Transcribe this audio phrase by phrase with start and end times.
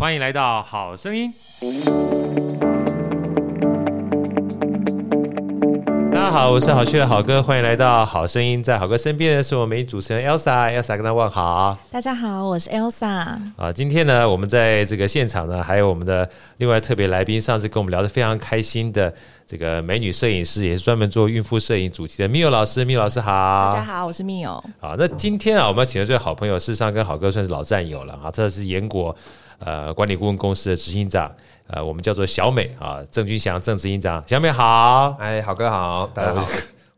[0.00, 1.30] 欢迎来到好声音。
[6.10, 8.64] 大家好，我是好趣的好哥，欢迎来到好声音。
[8.64, 11.76] 在好哥身边的是我们主持人 Elsa，Elsa 跟他问好。
[11.90, 13.36] 大家好，我是 Elsa。
[13.58, 16.26] 啊，今天呢，我们在这个现场呢，还有我们的
[16.56, 19.12] 另外特别来宾，上次跟我们聊得非常开心的
[19.46, 23.68] 这个美女摄影师，也是专门做孕妇摄影主题的 Mio 老师，Mio 老师好。
[23.70, 24.62] 大家好，我是 Mio。
[24.80, 29.14] 好，那今天啊，我们要请的这位好朋友，事实上跟好哥算是老战友了啊，这是严国
[29.60, 31.32] 呃管理顾问公司的执行长。
[31.72, 36.44] 呃，我们叫做小美啊，郑军祥郑执行长，小美好，哎，好哥好，大家好。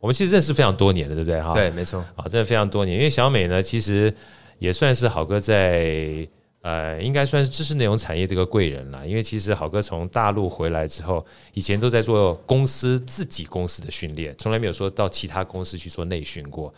[0.00, 1.52] 我们其实认识非常多年了，对不对哈？
[1.52, 2.02] 对，没错。
[2.16, 4.10] 啊，真的非常多年，因为小美呢，其实
[4.58, 6.26] 也算是好哥在
[6.62, 9.06] 呃，应该算是知识内容产业的一个贵人了。
[9.06, 16.72] 因为其实好哥从大陆回来之后，以前都在做公司自己公司的训练，从来没有说到其他公司去做内训过。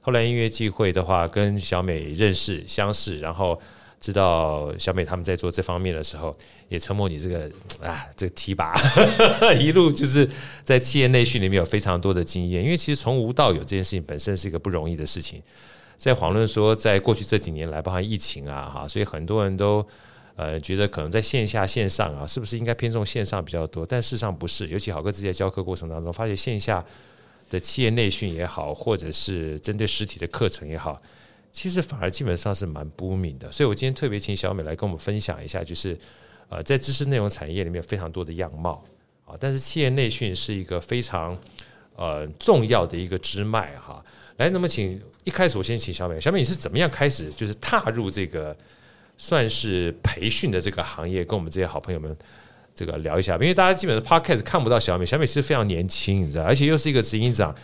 [0.00, 3.56] 后来音乐聚会的话，跟小美认识相识，然后。
[4.06, 6.32] 知道小美他们在做这方面的时候，
[6.68, 7.50] 也承蒙你这个
[7.82, 8.72] 啊，这个提拔，
[9.58, 10.30] 一路就是
[10.62, 12.62] 在企业内训里面有非常多的经验。
[12.62, 15.42] 因为其实从无到有这件事情本身是一个不容易的事情。
[15.96, 19.84] 在黄论说，在过去这几年来，包含疫情啊，哈，所以很多人都
[20.36, 23.84] 呃觉得可能在线下线上啊，是不是应该偏重线上比较多？
[23.84, 24.68] 但事实上不是。
[24.68, 26.84] 尤其好哥自己在教课过程当中，发现线下
[27.50, 31.02] 的企业内训也好，或者是针对实体的课程也好。
[31.56, 35.98] 其实反而基本上是蛮不明的，所以我今天特别请小美来跟我们分享一下，就是
[36.50, 38.84] 呃，在知识内容产业里面非常多的样貌
[39.24, 41.34] 啊，但是企业内训是一个非常
[41.94, 44.04] 呃重要的一个支脉哈。
[44.36, 48.54] 来，那么请一开始我先请小美，小美你是怎么样开始就是踏入这个
[49.16, 52.14] 算是培训的这个行业，跟我们这些好朋友们
[52.74, 57.56] 这个聊一下，因为大家基本上 Podcast 看不到小美，小美其实非常年轻，你知道，而且又是一个执行长。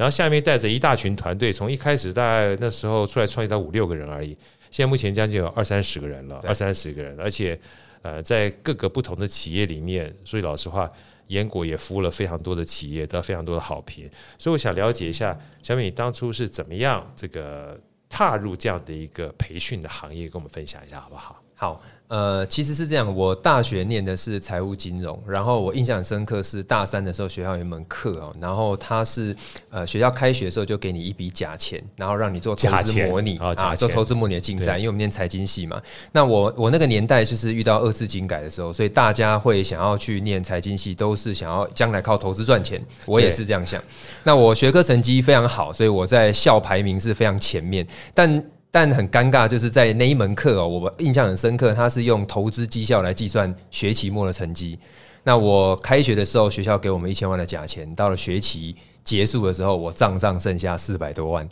[0.00, 4.28] 然后下面带着一大群团队，从一开始大概那时候出来创业到五六个人而已，
[4.70, 7.60] 现在目前将近有二三十个人了，二三十个人，而且
[8.00, 10.90] 呃在各个不同的企业里面，所以老实话，
[11.26, 14.10] 严国也服务了非常多的企业，得到非常多的好评。
[14.38, 21.42] 所以我想了解一下，小美你当初是怎么样这个踏入这样的一个培训的行业，跟我们分享一下好不好？
[21.54, 21.82] 好。
[22.10, 29.34] 呃，其实是这样，我大学念的是财务金融，然后我印象很深刻是大三的时候学校有一门课哦，然后他是
[29.70, 35.80] 呃学校开学的时候就给你一笔假钱，然后让你做投资模拟啊，做投资模拟的竞赛，因为我们念财经系嘛。
[36.10, 42.84] 那我我那个年代就是遇到二次金改的时候，所以大家会想要去念财经系，都是想要将来靠投资赚钱。
[43.06, 43.80] 我也是这样想。
[44.24, 48.44] 那我学科成绩非常好，所以我在校排名是非常前面，但。
[48.70, 54.78] 但很尴尬，就是在那一门课哦，我印象很深刻，他是用投资绩效来计算学期末的成绩。
[55.24, 61.48] 那我开学的时候，学校给我们一千万的假钱，到了学期结束的时候，我账上剩下四百多万。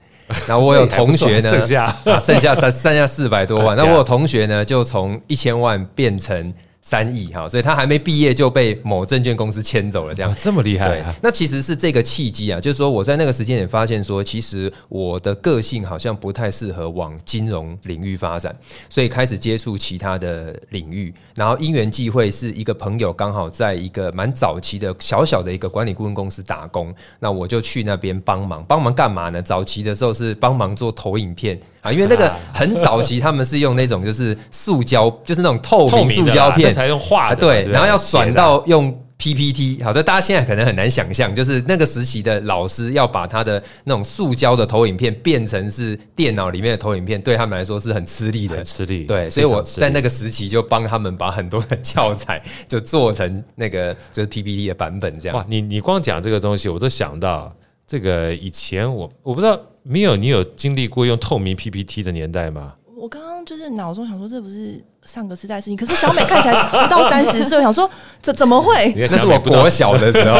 [0.46, 3.74] 那我有同学呢， 剩下啊，剩下三剩下四百多万。
[3.78, 6.54] 那我有同学呢，就从一千万变成。
[6.88, 11.14] 三亿哈，所以他还没毕业就被某证券公司牵走了，这样、哦、这么厉害、啊。
[11.20, 18.56] 那其实是这个契机啊，就是说我在那个时间点发现说，其实我的个性好像不太适合往金融领域发展，
[18.88, 21.12] 所以开始接触其他的领域。
[21.34, 28.64] 然后因缘际会，是一个朋友刚好在一个蛮早期的小小的一个管理顾问公司打工，那我就去那边帮忙。
[28.66, 29.42] 帮忙干嘛呢？
[29.42, 31.60] 早期的时候是帮忙做投影片。
[31.88, 39.82] 啊，因为那个很早期，他们是用那种就是塑胶， 就是那种透明塑胶片，才用画的，对，然后要转到用 PPT。
[39.82, 49.04] 好，所以大家现在可能很难想象，就是那个时期的老师要把他的那种塑胶的投影片变成是电脑里面的投影片，对他们来说是很吃力的，很吃力。
[49.04, 55.36] 对，所以我在那个时期就帮他们把很多的教材就做成那个就是 PPT 的版本这样。
[55.36, 57.52] 哇，你你光讲这个东西，我都想到
[57.88, 59.58] 这个以前我我不知道。
[59.90, 62.74] 没有，你有经历过用透明 PPT 的年代吗？
[62.94, 65.76] 我刚刚就是脑中想说，这不是上个时代的事情。
[65.76, 67.90] 可是小美看起来不到三十岁，我想说
[68.20, 68.92] 这怎么会？
[68.94, 70.36] 那是我国小的时候。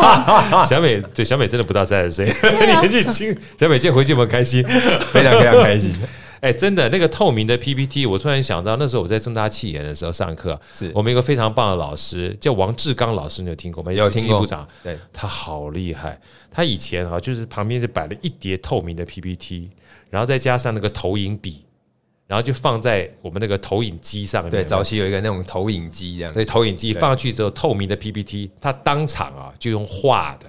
[0.64, 3.36] 小美对小美真的不到三十岁，年纪轻。
[3.58, 4.64] 小美今天回去有没有开心？
[5.12, 5.92] 非常非常开心。
[6.40, 13.92] 哎，真的，那个透明的 PPT，我突然想到，那时候我在正大气研的时候上课，是我们一个非常棒的老师，叫王志刚老师，你有听过吗？
[13.92, 14.38] 有听过。
[14.40, 16.20] 部长，对，他好厉害。
[16.50, 19.70] 他以前啊，就是旁边是摆了一叠透明的 PPT，
[20.10, 21.64] 然后再加上那个投影笔，
[22.26, 24.50] 然后就放在我们那个投影机上面。
[24.50, 30.46] 对，早期有一个那种投影机这样，所以投影机放上去之后，透明的 PPT，他当场啊就用画的。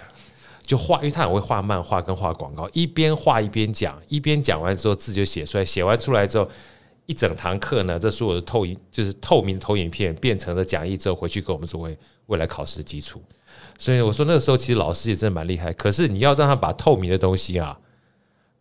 [0.69, 6.48] 就画，因为他很会画漫画跟画广告，一边画一边讲，一边讲完之后字就写出来，写完出来之后，
[7.07, 13.19] 一整堂课呢，这所有的透影就是透明投影片变成了讲义之后，回去给我们作为未来考试的基础。
[13.80, 17.75] 所以我说那个时候其实老师也真的蛮厉害，可是你要让他把透明的东西啊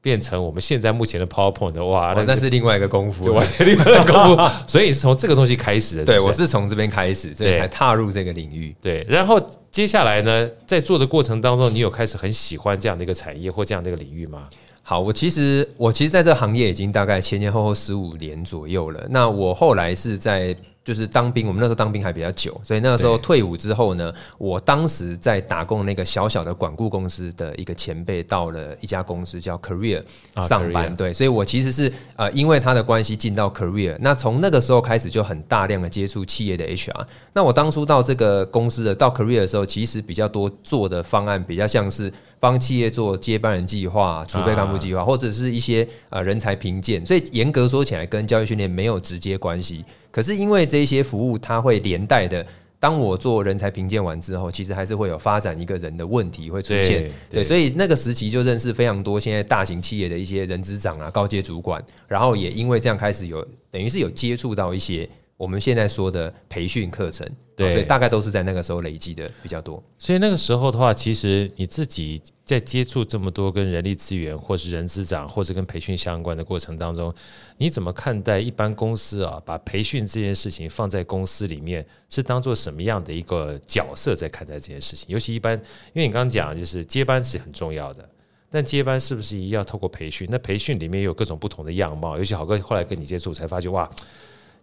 [0.00, 4.42] 变成我们现在目前的 PowerPoint 的哇，那那是另外一个功夫，完全另外一个功夫。
[4.66, 6.04] 所以是从这个东西开始的。
[6.04, 8.74] 对，我是从这边开始，所以才踏入这个领域。
[8.80, 9.40] 对，然后
[9.70, 14.48] 接下来呢，在做的过程当中，你有开始很喜欢这样的一个产业或这样的一个领域吗？
[14.82, 19.06] 好，我其实我其实在这个行业已经大概前前后后十五年左右了。
[19.10, 20.56] 那我后来是在。
[20.88, 30.02] 就是当兵，我们那时候当兵还比较久，所以那个时候退伍之后呢，我当时在打工那个小小的管顾公司的一个前辈，到了一家公司叫 Career
[30.40, 37.06] 上班，对，所以我其实是呃因为他的关系进到 Career，那从那个时候开始就很大量的接触企业的 HR。
[37.34, 42.10] 那我当初到这个公司的到 Career 的时候，其实比较多做的方案比较像是
[42.40, 49.84] 帮企业做接班人计划、储备干部计划，或者是一些呃人才评鉴，所以严格说起来跟教育训练没有直接关系。
[50.10, 52.44] 可是因为这些服务，它会连带的，
[52.80, 57.02] 当我做人才评鉴完之后，其实还是会有发展一个人的问题会出现。
[57.30, 65.08] 对，对，所以那个时期就认识非常多现在大型企业的一些人资长啊、高阶主管，然后也因为这样开始有，等于是有接触到一些。
[65.36, 67.24] 我们现在说的培训课程，
[67.54, 69.80] 对，所以大概都是在那个时候累积的比较多。
[69.96, 77.14] 所以那个时候的话，其实你自己在接触这么多跟人力资源，或是人资长，或者跟培训相关的过程当中，
[77.58, 85.04] 你怎么看待一般公司啊，把培训这件事情放在公司里面，是当做什么样的一个角色在看待这件事情？
[85.10, 85.58] 尤其一般，
[85.92, 88.08] 因为你刚刚讲就是接班是很重要的，
[88.50, 90.26] 但接班是不是一定要透过培训？
[90.30, 92.16] 那培训里面有各种不同的样貌。
[92.16, 93.86] 尤其好哥后来跟你接触，才发觉哇。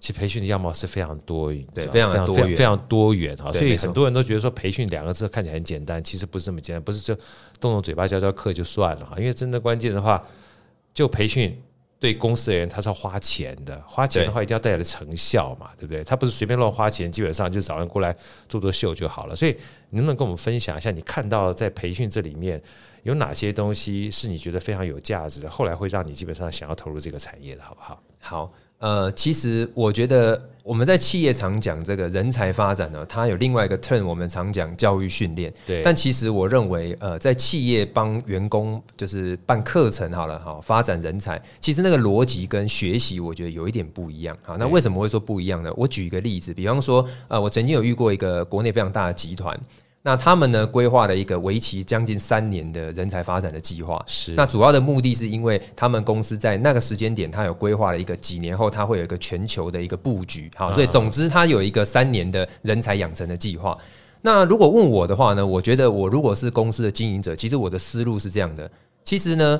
[0.05, 3.51] 其实培训的样貌是非常多元，对，非常多元，非常多元哈。
[3.51, 7.15] 所以很多人都觉得说培训两个字看起来很简单，其实不是这么简单，不是就
[7.59, 9.15] 动动嘴巴教教课就算了哈。
[9.17, 10.23] 因为真的关键的话，
[10.93, 11.59] 就培训
[11.97, 16.03] 对公司而言，它是要花钱的，花钱的话一定要带来成效嘛，对不对？
[16.03, 18.15] 他不是随便乱花钱，基本上就找人过来
[18.47, 19.35] 做做秀就好了。
[19.35, 19.57] 所以
[19.89, 22.61] 你能不能跟我们分享一下，你看到在培训这里面
[23.01, 28.03] 有哪些东西是你觉得非常有价值的，后来会让你基本上想要投入这个产业的，好不好？
[28.19, 28.53] 好。
[28.79, 35.53] 呃，其实我觉得我们在企业常讲这个人才发展呢，它有另外一个 turn，我们常讲教育训练。
[35.65, 35.81] 对。
[35.83, 44.35] 但其实我认为，呃，在企业帮员工就是办课程好了哈，发展人才，其实那个逻辑跟学习，我觉得有一点不一样。
[44.43, 45.71] 好，那为什么会说不一样呢？
[45.77, 49.57] 我举一个例子，比方说，呃，我曾经有遇过一个国内非常大的集团。
[50.07, 53.99] 那他们呢，规划了一个为期将近三年的人才发展的计划。
[54.05, 54.33] 是。
[54.33, 60.51] 那主要的目的是因为他们公司在那个时间点，他有规划了一个几年后，他会有一个全球的一个布局。
[60.55, 63.75] 好，所以总之他有一个三年的人才养成的计划。
[64.21, 68.69] 那如果问我的话呢，我觉得我如果是公司的经营者，其实我的思路是这样的。
[69.03, 69.59] 其实呢。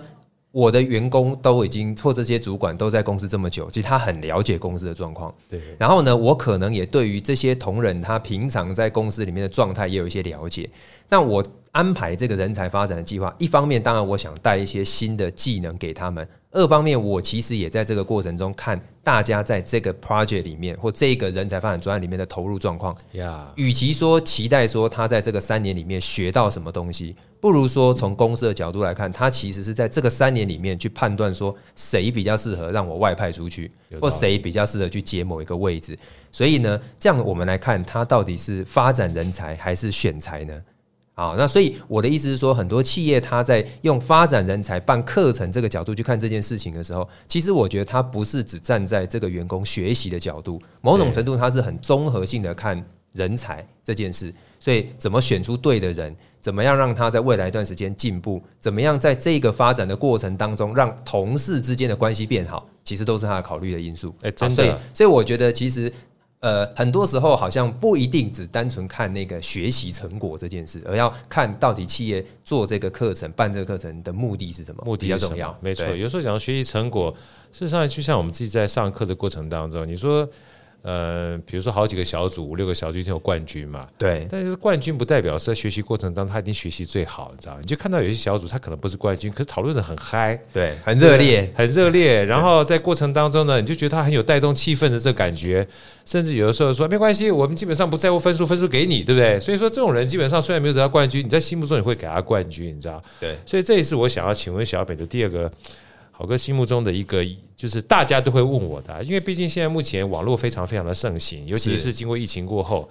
[0.56, 5.36] 我的员工都已经或这些主管都在公司这么久，其实他很了解公司的状况。
[5.50, 5.60] 对。
[5.78, 10.70] 然后呢，我可能也对于这些同仁他平常在公司里面的状态也有一些了解。
[11.10, 22.98] 那我安排这个人才发展的计划，一方面当然我想带一些新的技能给他们；二方面我其实也在这个过程中看大家在这个 project 里面或这个人才发展专案里面的投入状况。
[23.12, 27.16] 呀，与其说期待说他在这个三年里面学到什么东西。
[27.40, 33.70] 不如说，从公司的角度来看，他其实是在这个三年里面去判断说，谁比较适合让我外派出去，
[34.02, 35.96] 或谁比较适合去接某一个位置。
[36.32, 40.60] 所以呢，这样我们来看，他到底是发展人才还是选才呢？
[41.18, 54.34] 好，那所以我的意思是说，很多企业他在用发展人才办课程这个角度去看这件事情的时候，其实我觉得他不是只站在这个员工学习的角度，某种程度他是很综合性的看人才这件事。
[54.60, 56.14] 所以，怎么选出对的人？
[56.42, 58.44] 怎么样让他在未来一段时间进步？
[58.60, 62.68] 怎么样在这个发展的过程当中，让同事之间的关系变好？
[62.84, 64.14] 其实都是他考虑的因素。
[64.22, 64.56] 哎，真的。
[64.56, 65.92] 所以，所以我觉得其实，
[66.46, 74.84] 呃，很多时候好像不一定只单纯看那个学习成果这件事，而要看到底企业做这个课程、办这个课程的目的是什么？
[74.86, 75.58] 目的比较重要。
[75.60, 77.12] 没错，有时候讲到学习成果，
[77.52, 80.30] 事实上就像我们自己在上课的过程当中，你说。
[80.86, 83.88] 呃，比如说好几个小组，五六个小组一定有冠军嘛？
[83.98, 84.28] 对。
[84.30, 87.58] 但是冠军不代表是在学习过程当中他一定学习最好，你知道？
[87.60, 92.24] 你就看到有些小组他可能不是冠军，可是讨论的很嗨，对，很热烈，很热烈。
[92.26, 95.68] 然后在过程当中呢，你就觉得他很有带动气氛的这感觉，
[96.06, 99.40] 甚至有的时候说没关系，我们基本上不在乎分数，分数给你，对不对？
[99.40, 103.02] 所以说这种人基本上虽然没有得到冠军，你在心目中你会给他冠军，你知道？
[103.20, 103.36] 对。
[103.44, 105.52] 所以这也是我想要请问小北的第二个。
[106.18, 107.26] 郝哥心目中的一个，
[107.58, 112.90] 就是大家都会问我的，因为毕竟现在目前网络非常非常的盛行，尤其是经过疫情过后，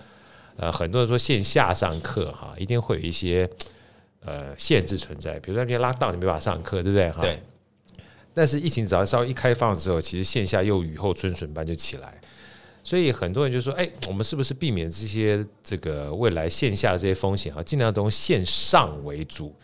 [0.57, 3.49] 呃，很多人说线下上课哈，一定会有一些
[4.25, 7.11] 呃限制存在，比如说那边拉档，你没办法上课，对不对？
[7.13, 7.23] 哈。
[7.23, 7.43] 对。
[8.35, 12.21] 但是疫情只要稍微一开放之后，其实线下又雨后春笋般就起来。
[12.83, 17.63] 所以很多人就说：“哎，我们是不是避免这些这个未来线下的这些风险啊？
[17.63, 19.55] 尽量都用线上为主。”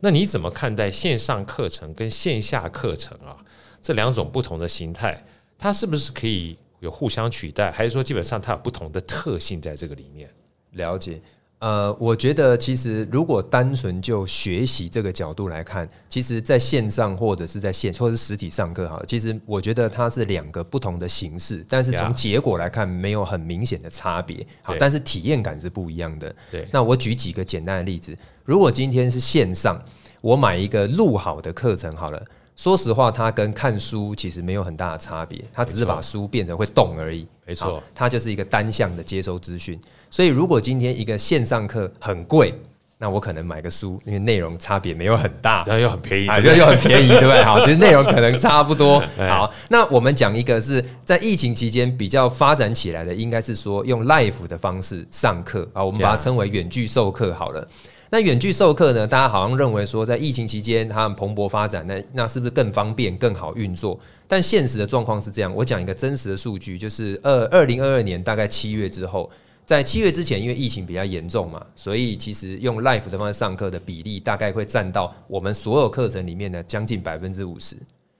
[0.00, 3.36] 那你怎么看待线上课程跟线下课程啊？
[3.82, 5.24] 这两种不同的形态，
[5.58, 10.28] 它是不是可以有互相取代，还是说基本上它有不同的特性在这个里面？
[10.72, 11.20] 了解。
[11.60, 24.44] 呃，我觉得其实如果单纯就学习这个角度来看，其实在线上或者是在线或者是实体上课哈，其实我觉得它是两个不同的形式，但是从结果来看没有很明显的差别。
[24.62, 26.34] 好，但是体验感是不一样的。
[26.50, 29.78] 对，那我举几个简单的例子，如果今天是线上，
[30.22, 32.24] 我买一个录好的课程好了。
[32.60, 37.26] 说实话，它跟看书其实没有很大的差别，它只是把书变成会动而已。
[37.46, 39.80] 没错，它就是一个单向的接收资讯。
[40.10, 42.54] 所以，如果今天一个线上课很贵，
[42.98, 47.42] 那我可能买个书，因为内容差别没有很大，然后又很便宜，又又很便宜，对不对？
[47.42, 49.02] 好， 其实内容可能差不多。
[49.16, 57.66] 好，那我们讲一个是在疫情期间比较发展起来的，应该是说用 live 的方式上课啊，我们把它称为远距授课好了。
[58.12, 59.06] 那远距授课呢？
[59.06, 63.96] 大家好像认为说，在疫情期间它很蓬勃发展，那那是不是更方便、更好运作？
[64.26, 65.54] 但现实的状况是这样。
[65.54, 69.30] 我讲一个真实的数据，就是二二零二二年大概七月之后，
[69.64, 77.76] 在七月之前，因为疫情比较严重嘛，所以其实用 Life 的方式上课的比例大概会占到我们所有课程里面的将近百分之五十。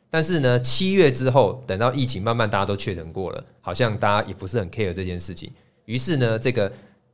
[0.08, 5.50] 但是呢，七月之后，等到疫情慢慢大家都确诊过了，好像大家也不是很 care 这件事情。
[5.86, 6.70] 于是呢，这个。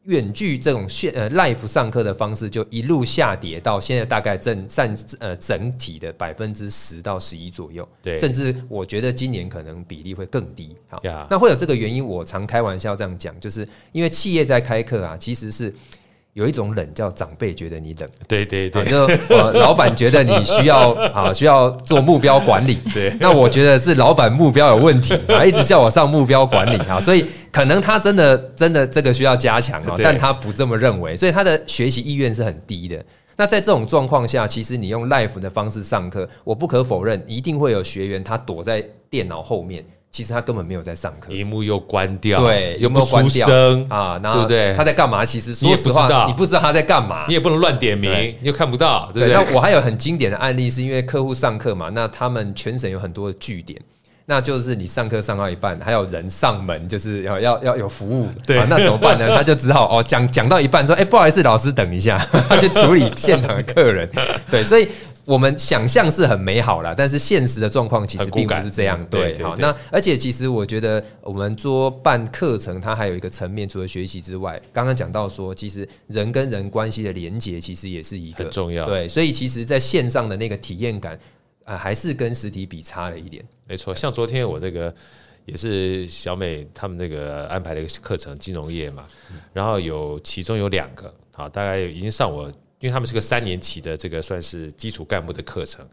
[0.06, 10.74] 远距这种线呃 live 上课的方式就一路下跌到现在大概正占呃整体的百分之十到十一左右，对，甚至我觉得今年可能比例会更低。
[10.88, 15.74] 好.那会有这个原因，我常开玩笑这样讲，就是因为企业在开课啊，其实是。
[16.36, 33.02] 有一种冷叫长辈觉得你冷，对对对，就呃老板觉得你需要 啊需要做目标管理， 对，那我觉得是老板目标有问题啊，一直叫我上目标管理啊，所以可能他真的真的这个需要加强啊，但他不这么认为，所以他的学习意愿是很低的。
[33.38, 39.82] 那在这种状况下，其实你用 life 的方式上课，我不可否认，一定会有学员他躲在电脑后面。
[40.16, 44.74] 其实他根本没有在上课，屏幕又关掉，对，又不出声啊，然后对不对？
[44.74, 45.26] 他在干嘛？
[45.26, 49.34] 其实说实话，你不知道他在干嘛，你也不能乱点名，你又看不到，对不对？
[49.34, 53.78] 那我还有很经典的案例，是因为客户上课嘛，那他们全省有很多的据点，
[54.24, 59.28] 那就是你上课上到一半，还有人上门，就是要要要有服务，对，那怎么办呢？
[59.36, 62.16] 他就只好哦讲讲到一半说，哎，不好意思，老师等一下，
[62.48, 64.08] 他就处理现场的客人，
[64.50, 64.88] 对，所以。
[65.26, 69.04] 我们想象是很美好啦，但是现实的状况其实并不是这样。
[69.10, 78.86] 对，好，那而且其实我觉得我们做办课程，它还有一个层面，除了学习之外，刚刚讲到说，其实人跟人关系的连接，其实也是一个很重要。
[78.86, 81.18] 对，所以其实在线上的那个体验感，
[81.64, 83.44] 呃，还是跟实体比差了一点。
[83.66, 84.94] 没错，像昨天我那个
[85.44, 89.04] 也是小美他们那个安排的一个课程，金融业嘛，
[89.52, 92.52] 然后有其中有两个，好，大概已经上我。
[92.78, 95.86] 因为他们是个三年期的这个算是基础干部的课程，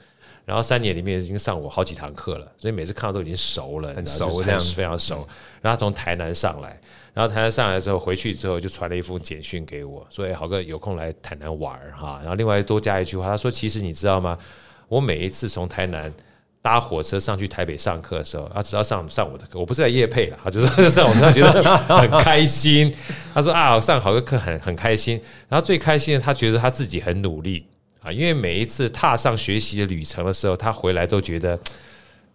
[0.46, 5.28] 然后三年里面已经上过好几堂课了，所以每次看到都已经熟了，很熟这样，非常熟。
[5.62, 6.80] 然后从台南上来，
[7.13, 14.38] 然后台南上来之后回去之后就传了一封简讯给我，说：“哎，豪哥有空来台南玩哈。”然后另外多加一句话，他说：“其实你知道吗？
[14.88, 16.13] 我每一次从台南。”
[16.63, 22.91] 搭火车上去台北上课的时候，他只要上上我的课，我不是在夜配了， 他就是上我的课，觉得很开心。
[23.34, 25.22] 他说啊，上好个课很很开心。
[25.50, 27.65] 然后最开心的，他觉得他自己很努力
[28.01, 31.60] 啊，因为每一次踏上学习的旅程的时候，他回来都觉得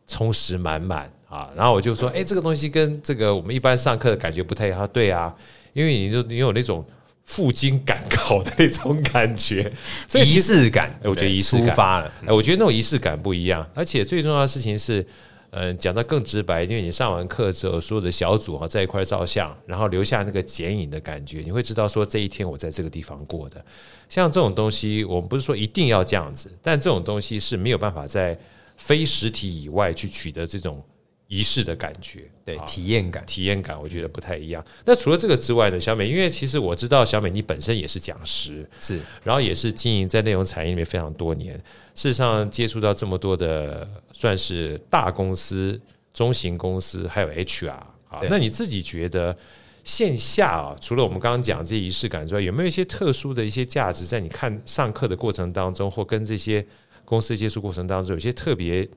[0.06, 1.49] 充实满满啊。
[1.56, 4.78] 然后我就说，哎，这个东西跟这个我们一般上课的感觉不太一样。
[4.78, 5.35] 他对啊，
[5.73, 6.85] 因为你就你有那种。
[7.28, 9.70] 赴京赶考的那种感觉，
[10.08, 12.11] 所以仪式感，我觉得仪式感发了。
[12.26, 15.06] 我觉得那种仪式感不一样，而且最重要的事情是，
[15.50, 23.62] 嗯，讲得更直白，因为你上完课之后，所有的小组啊在一块照相，然后留下那个剪影的感觉，你会知道说这一天我在这个地方过的。
[24.08, 28.37] 像这种东西，我们不是说一定要这样子，但这种东西是没有办法在
[28.78, 30.82] 非实体以外去取得这种。
[31.28, 34.64] 仪式的感觉，对，体验感，体验感，我觉得不太一样。
[34.87, 41.54] 那除了这个之外呢，小美，因为其实我知道小美你本身也是讲师，是，然后也是经营在内容产业里面非常多年。
[41.94, 45.78] 事实上，接触到这么多的算是大公司、
[46.14, 49.37] 中型公司，还有 HR 啊，那你自己觉得
[49.85, 56.64] 线下啊，除了我们刚刚讲这些仪式感之外，有没有一些特殊的一些价值，在你看上课的过程当中，或跟这些
[57.04, 58.88] 公司接触过程当中，有些特别？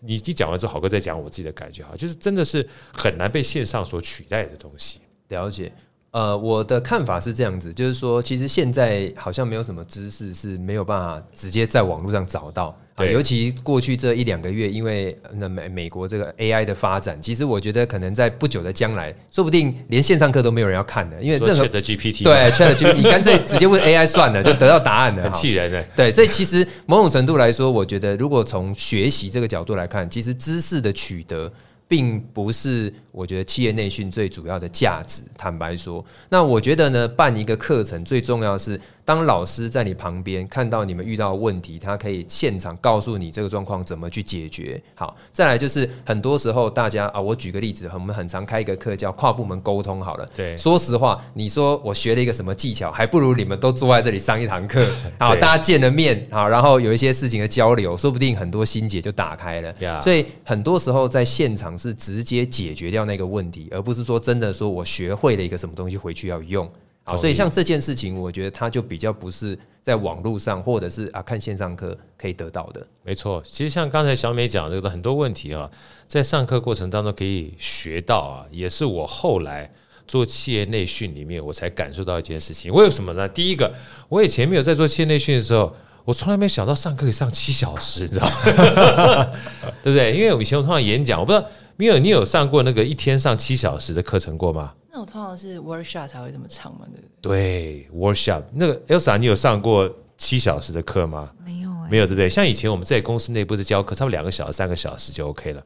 [0.00, 5.00] 你一讲完之后，好哥再讲我自己的感觉哈，就是真的是很难被线上所取代的东西。
[5.28, 5.72] 了解，
[6.10, 25.82] 呃，我的看法是这样子，就是说，其实现在好像没有什么知识是没有办法直接在网络上找到啊，尤其过去这一两个月，因为那美美国这个 AI 的发展，其实我觉得可能在不久的将来，说不定连线上课都没有人要看的，因为任何的 GPT 对你干脆直接问 AI 算了，就 得到答案了，很气人的。
[25.94, 31.52] 对，所以其实某种程度来说，我觉得如果从学习这个角度来看，其实知识的取得。
[31.88, 35.22] 并不是我觉得企业内训最主要的价值。
[35.36, 38.80] 坦白说，那我觉得呢，办一个课程最重要的是。
[39.06, 44.82] 当老师在你旁边看到你们遇到的问题，他可以现场告诉你这个状况怎么去解决。
[44.96, 50.02] 好，再来就是很多时候大家啊，我举个例子，我们很常开一个课叫跨部门沟通。
[50.02, 54.84] 好了，对，说实话，你说我学了一个什么技巧，还不如你们都坐在这里上一堂课，
[55.20, 60.00] 好，大家见了面，好，然后有一些事情的交流，说不定很多心结就打开了。
[60.02, 66.70] 所以很多时候在现场是直接解决掉那个问题，而不是说真的说我学会了一个什么东西回去要用。
[67.04, 72.84] 好，所以像这件事情，我觉得它就比较不是在网络上，或者是啊看线上课可以得到的。
[73.04, 75.70] 没错，其实像刚才小美讲这个很多问题啊，
[76.08, 79.72] 在上课过程当中可以学到啊，也是我后来
[80.08, 82.72] 做企业内训里面我才感受到一件事情。
[82.72, 83.28] 为什么呢？
[83.28, 83.72] 第一个，
[84.08, 85.72] 我以前没有在做企业内训的时候，
[86.04, 88.34] 我从来没想到上课可以上七小时，你知道吗？
[89.80, 90.12] 对不对？
[90.12, 91.46] 因为我以前我通常演讲，我不知道
[91.78, 94.72] 米尔，你有上过那个一天上七小时的课程过吗？
[94.90, 97.86] 那我通常是 workshop 才会这么长嘛，对不对？
[97.86, 101.30] 对，workshop 那个 Elsa，你有上过七小时的课吗？
[101.44, 102.30] 没有、欸，没有，对不对？
[102.30, 105.62] 像以前我们在公司内部的教课，差不多两个小时、三个小时就 OK 了。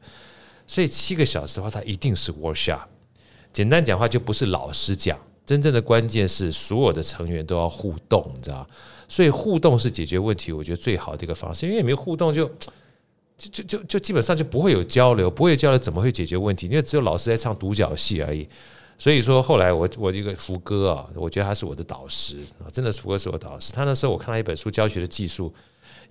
[0.67, 2.81] 所以七个小时的话，它一定是 workshop。
[3.53, 8.67] 简单讲话，就不是老师讲，真正的关键是所有的成员都要互动，你知道？
[9.07, 11.67] 所以互动是解决问题，我觉得最好的一个方式。
[11.67, 12.71] 因为没有互动就，就
[13.49, 16.67] 就就就基本上就不会有交流，不会有交流，怎么会解决问题？
[16.67, 18.47] 因为只有老师在唱独角戏而已。
[18.97, 23.73] 所以说，后来我我一个福哥啊，我觉得他是我的导师啊，真的福哥是我导师。
[23.73, 25.51] 他那时候我看了一本书教学的技术，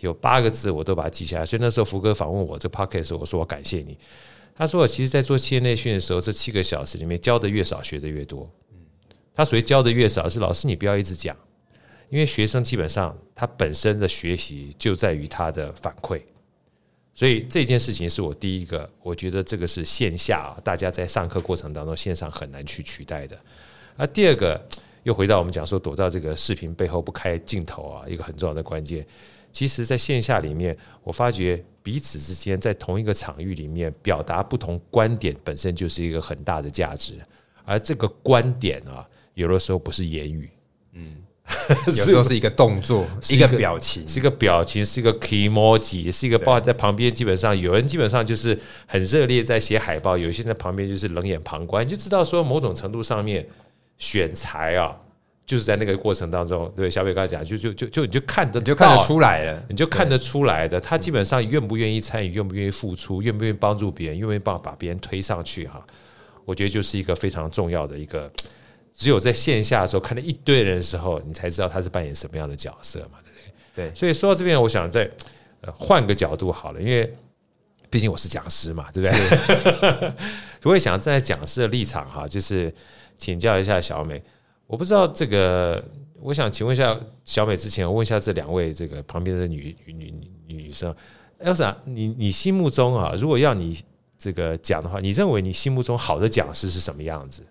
[0.01, 1.47] 有八个字我都把它记下来。
[1.47, 3.97] 所以那时候福哥访问我这个 podcast 的时候，我说我感谢你。
[4.57, 8.51] 他说我其实，在做企业内训的时候，这七个小时里面教的越少，学的越多。
[9.33, 11.37] 他所谓教的越少，是老师你不要一直讲，
[12.09, 16.21] 因为学生基本上他本身的学习就在于他的反馈。
[17.15, 23.39] 所以这件事情是我第一个，我觉得这个是线下啊，大家在上课过程当中线上很难去取代的。
[23.97, 24.59] 而第二个，
[25.03, 29.07] 又回到我们讲说躲到这个视频背后不开镜头啊，一个很重要的关键。
[29.53, 37.15] 其实，在线下里面，我发觉彼此之间在同一个场域里面表达不同观点，本身就是一个很大的价值。
[37.65, 40.49] 而这个观点啊，有的时候不是言语，
[40.93, 41.17] 嗯。
[41.87, 47.13] 有时候是一个动作，是一个表情，是一个表情，是一个 keymoji，是一个包含在旁边。
[47.13, 53.47] 基本上有人基本上就是很热烈在写海报，有些在旁边就是冷眼旁观，你就知道说某种程度上面
[53.99, 54.97] 选材啊，
[55.45, 65.85] 就是在那个过程当中，对小北刚才讲，就就就就你就看得你就看得出来了，你就看得出来的，他基本上愿不愿意参与，愿不愿意付出，愿不愿意帮助别人，愿不愿意帮把别人推上去哈，
[66.45, 68.31] 我觉得就是一个非常重要的一个。
[69.01, 73.37] 只有在线下的时候看到一堆人的时候，你才知道他是扮演什么样的角色嘛，对不
[73.75, 73.87] 对？
[73.87, 73.95] 对。
[73.95, 75.11] 所以说到这边，我想再
[75.63, 77.11] 呃换个角度好了，因为
[77.89, 80.13] 毕竟我是讲师嘛，对不对？
[80.71, 82.71] 我也想站在讲师的立场哈，就是
[83.17, 84.23] 请教一下小美。
[84.67, 85.83] 我不知道这个，
[86.21, 89.95] 我想请问一下小美之前，我问一下这两位这个旁边的女女
[90.47, 90.95] 女女生
[91.43, 93.83] ，Elsa，你你心目中啊，如果要你
[94.19, 97.43] 这个讲的话，你认为你心目中好的讲师是什么样子？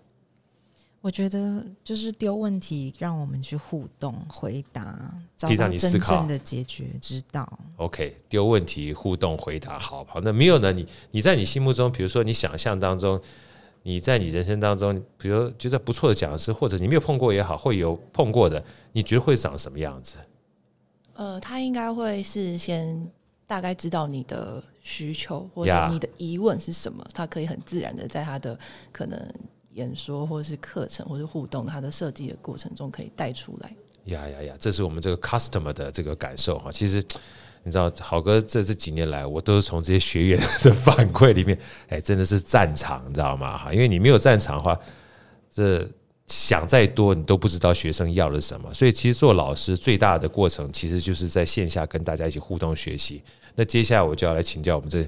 [1.02, 7.50] 我觉得就是丢问题，让我们去互动回答，找到真正的解决之道。
[7.76, 10.20] OK，丢问题互动回答，好好。
[10.20, 10.70] 那没有呢？
[10.72, 13.18] 你你在你心目中，比如说你想象当中，
[13.82, 20.18] 你在你人生当中，比如觉得不错的讲师，或者你没有碰过也好，会有碰过的，你觉得会长什么样子？
[21.14, 23.10] 呃，他应该会是先
[23.46, 28.58] 大概知道你的需求，或者你的疑问是什么，他可以很自然的在他的
[28.92, 29.18] 可能。
[29.80, 33.74] 演说或者是课程或者互动，它的设计的过程中可以带出来。
[34.04, 34.54] 呀呀呀！
[34.58, 36.72] 这是我们这个 customer 的这个感受哈。
[36.72, 37.04] 其实
[37.62, 43.58] 你知道，好哥这这几年来，我都是从这些学员的反馈里面，哎，真的是战场，你知道吗？
[43.58, 44.78] 哈，因为你没有战场的话，
[45.52, 45.86] 这
[46.26, 48.72] 想再多，你都不知道学生要的什么。
[48.72, 53.22] 所以，其实做老师最大的过程，其实就是在线下跟大家一起互动学习。
[53.54, 55.06] 那接下来我就要来请教我们这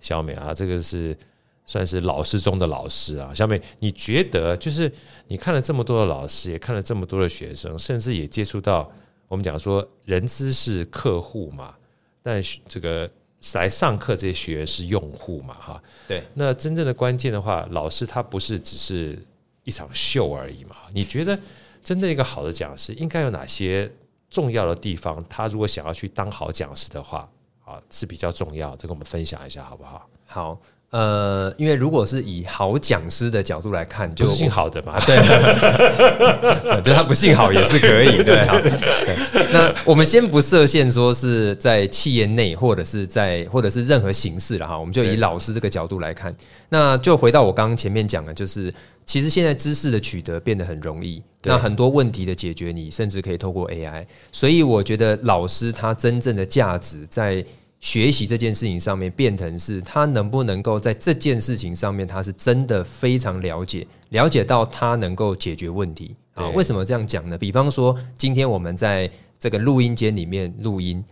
[0.00, 1.16] 小美啊，这个是。
[1.66, 4.90] 算是老师中的老师啊，小美，你觉得就是
[5.28, 8.90] 你看了这么多的老师，也看了这么多的学生，甚至也接触到
[9.28, 11.74] 我们讲说人资是客户嘛，
[12.22, 13.08] 但这个
[13.54, 16.24] 来上课这些学员是用户嘛，哈，对。
[16.34, 19.16] 那真正的关键的话，老师他不是只是
[19.62, 20.74] 一场秀而已嘛？
[20.92, 21.38] 你觉得
[21.84, 23.88] 真的一个好的讲师应该有哪些
[24.28, 25.24] 重要的地方？
[25.28, 27.30] 他如果想要去当好讲师的话，
[27.64, 30.08] 啊是比较重要的，跟我们分享一下好不好？
[30.26, 30.60] 好。
[30.90, 35.16] 呃，因为如果是以好讲师的角度来看，就姓好的嘛，对，
[36.82, 39.52] 就他不姓好也是可以， 对。
[39.52, 46.34] 那我们先不设限，说是在企业内，或者是在，或者是任何形式了哈，我们就以老师这个角度来看，
[46.68, 48.72] 那就回到我刚刚前面讲的，就是
[49.04, 57.44] 其实现在知识的取得变得很容易，那很多问题的解决，你甚至可以透过 AI，所以我觉得老师他真正的价值在。
[57.80, 66.48] 学习这件事情上面，变成是他能不能够在这件事情上面，他是真的非常了解，了解到他能够解决问题啊？
[66.50, 67.38] 为什么这样讲呢？
[67.38, 71.02] 比方说，今天我们在这个录音间里面录音。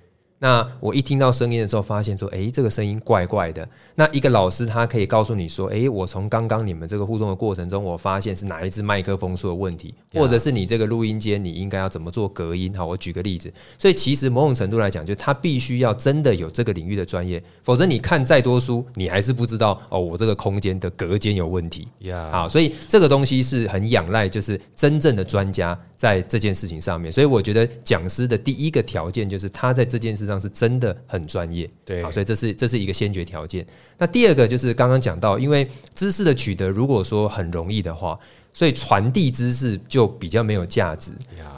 [0.40, 3.68] 那我一听到声音的时候，发现说，诶，这个声音怪怪的。
[3.98, 12.72] 那一个老师他可以告诉你说，诶，我从刚刚你们这个互动的过程中，我发现是哪一支麦克风出了问题，或者是你这个录音间你应该要怎么做隔音。
[12.76, 13.52] 好，我举个例子。
[13.76, 21.88] 所以其实某种程度来讲，就他必须要真的有这个领域的专业，否则你看再多书，你还是不知道哦，我这个空间的隔间有问题。
[22.02, 27.11] 呀，好，所以这个东西是很仰赖就是真正的专家在这件事情上面。
[27.11, 33.66] 所以我觉得讲师的第一个条件就是他在这件事上是真的很专业，对，好，所以这是这是一个先决条件。
[33.98, 38.18] 那第二个就是刚刚讲到，因为知识的取得如果说很容易的话，
[38.54, 41.11] 所以传递知识就比较没有价值。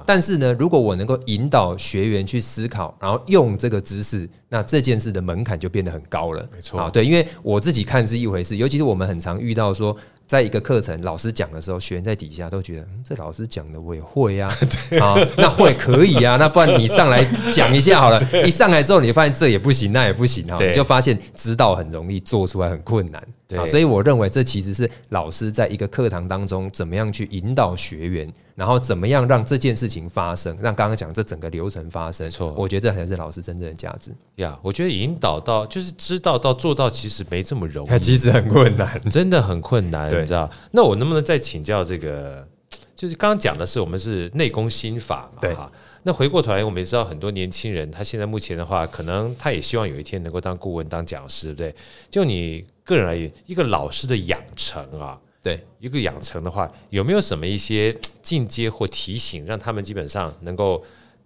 [0.07, 6.49] 但是呢，如果我能够引导学员去思考，然后用这个知识，那这件事的门槛就变得很高了。
[6.53, 9.97] 没错，啊，对，因为我自己看是一回事，尤其是我们很常遇到说。
[10.31, 14.47] 在一个课程，老师讲的时候，学员在底下都觉得，嗯，这老师讲的我也会呀，
[15.03, 18.21] 啊，那会可以啊，那不然你上来讲一下好了。
[18.47, 23.21] 一上来之后，你发现这也不行，那也不行哈，你就发现知道很容易，做出来很困难。
[23.49, 32.29] 对，所以我认为这其实是老师在一个课堂当中，怎么样去引导学员，然后怎么样让这件事情发生，让刚刚讲这整个流程发生。
[32.29, 34.11] 错，我觉得这才是老师真正的价值。
[34.35, 40.51] 呀，我觉得引导到就是知道到做到，其实没这么容易， 其实很困难，真的很困难，你知道？
[40.73, 42.47] 那我能不能再请教这个？
[42.95, 45.39] 就是刚刚讲的是我们是内功心法嘛？
[45.41, 45.73] 对哈。
[46.03, 51.77] 那回过头来，我们也知道很多年轻人，他现在目前的话，可能他也希望有一天能够当顾问、当讲师，对不对？
[52.11, 60.83] 就你个人而言，一个老师的养成啊，对一个养成的话，有没有什么一些 进阶或提醒，让他们基本上能够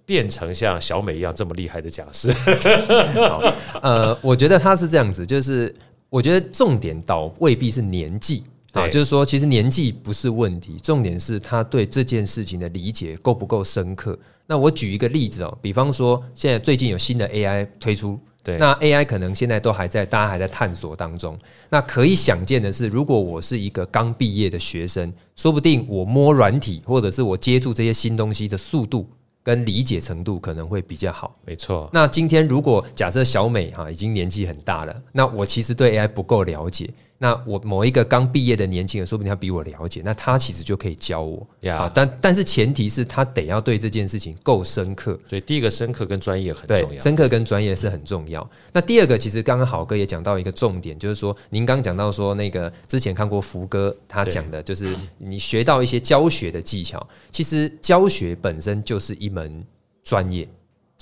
[0.06, 2.32] 变成像小美一样这么厉害的讲师？
[3.28, 3.42] 好，
[3.82, 5.74] 呃，我觉得他是这样子，就是
[6.08, 8.44] 我觉得重点倒未必是年纪。
[8.72, 14.18] 啊，就是说，其实年纪不是问题，重点是他对这件事情的理解够不够深刻。
[14.46, 21.36] 那我举一个例子哦，比方说，现在最近有新的 AI 推出，对，那 AI 可能现在都还在，大家还在探索当中。
[21.70, 29.08] 那可以想见的是，如果我是一个刚毕业的学生，说不定我摸软体或者是我接触这些新东西的速度
[29.42, 31.34] 跟理解程度可能会比较好。
[31.46, 31.88] 没错。
[31.92, 36.90] 那今天如果假设小美哈已经年纪很大了，那我其实对 AI 不够了解。
[37.16, 41.46] 那我某一个刚毕业的年轻人，说不定他比我了解，那他其实就可以教我。
[41.68, 45.18] 啊，但但是前提是他得要对这件事情够深刻。
[45.26, 48.46] 所以第一个深刻跟专业很重要，深刻跟专业是很重要。
[48.72, 59.64] 那第二个，其实刚刚好哥也讲到一个重点，就是说您刚讲到说那个之前看过福哥他讲的，就是你学到一些教学的技巧，其实教学本身就是一门
[60.02, 60.46] 专业。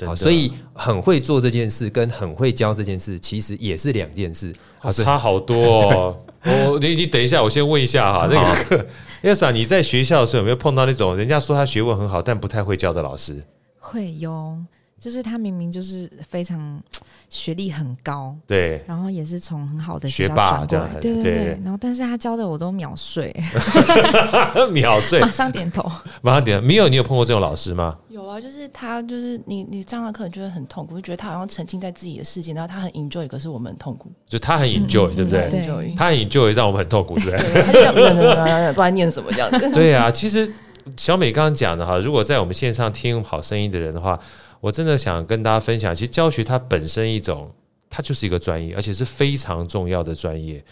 [0.07, 4.55] 好，所以很会做这件事，跟很会教这件事，其实也是两件事，
[5.03, 6.17] 差好多哦。
[6.45, 8.87] 我 你你等一下，我先问一下哈，那个
[9.23, 13.45] Elsa， 你在学校的时候有没有碰到那种人家说他学问很好，但不太会教的老师？
[13.79, 14.57] 会有。
[15.03, 16.81] 就是他明明就是非常
[17.29, 23.35] 学历很高，对，然后也是从很好的学霸转过来，对对对，然后但是他教的我都秒睡，
[24.71, 25.91] 秒睡，马上点头，
[26.23, 26.62] 马上点。
[26.62, 27.99] 没有，你有碰过这种老师吗？
[28.11, 34.09] 有啊，就是他，就是你，你上了课，你觉得很痛苦，就觉得他好像沉浸在自己的世界，然后他很 enjoy，可是我们很痛苦。
[34.29, 35.51] 就他很 enjoy，对不对？
[35.97, 37.62] 他很 enjoy，让我们很痛苦，对不对？
[37.65, 37.83] 他就这
[38.47, 39.69] 样，不知道念什么这样子。
[39.75, 40.49] 对啊，其实
[40.97, 44.17] 小美刚刚讲的哈，如果在我们线上听好声音的人的话。
[44.62, 47.53] 我真的想跟大家分享，其实教学它本身一种，
[47.90, 50.64] 它就是一个专业，而且是非常重要的专业。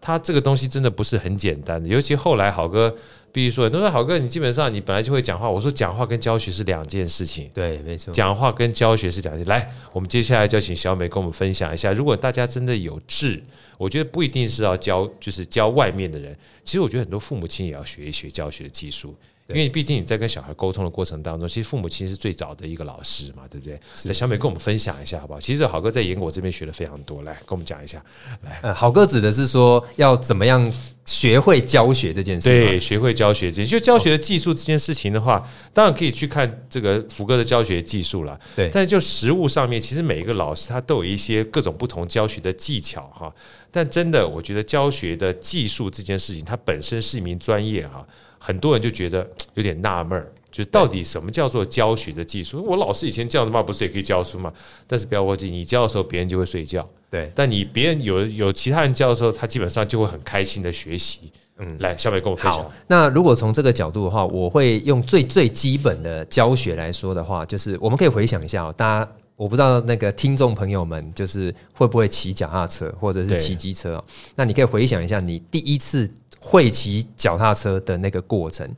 [0.00, 2.94] 它这个东西真的不是很简单的，尤其后来好哥
[3.32, 5.50] 必须说，都说好哥，你基本上你本来就会讲话。
[5.50, 9.44] 我说讲话跟教学是两件事情，对，没错，讲话跟教学是两件。
[9.46, 13.42] 来，我们接下来就请小美跟我们分享一下，如果大家真的有志，
[13.78, 19.16] 我觉得不一定是要教，就是教外面的人，其实我觉得很多父母亲也要学一学教学的技术。
[19.48, 23.78] 因为毕竟你在跟小孩沟通的过程当中，其实父母亲是最早的一个老师嘛，对不对？
[24.04, 25.40] 那小美跟我们分享一下好不好？
[25.40, 28.02] 其实好哥在英国这边学的非常多，来跟我们讲一下。
[28.42, 30.72] 来，好哥指的是说要怎么样
[31.04, 38.40] 学会教学这件事，对，学会教学这件，就教学的技术这件事情的话，哦、当然可以去看这个福哥的教学技术了。
[38.56, 43.30] 对，但是就实物上面，其实每一个老师他都有一些各种不同教学的技巧哈。
[43.70, 48.06] 但真的，我觉得教学的技术这件事情，它本身是一名专业哈。
[48.46, 52.62] 很多人就觉得有点纳闷儿，就是到底什么叫做教学的技术？
[52.62, 54.52] 我老师以前这样子嘛，不是也可以教书吗？
[54.86, 56.86] 但是不要忘记，你教的时候别人就会睡觉。
[57.08, 61.32] 对，但你别人有有其他人教的时候，他基本上就会很开心的学习。
[61.56, 62.70] 嗯，来，小美跟我分享。
[62.88, 74.04] 那如果从这个角度的话，我会用最最基本的教学来说的话，就是我们可以回想一下哦，大家我不知道那个听众朋友们就是会不会骑脚踏车或者是骑机车哦？
[74.34, 76.10] 那你可以回想一下，你第一次
[76.44, 78.68] 会骑脚踏车的那个过程，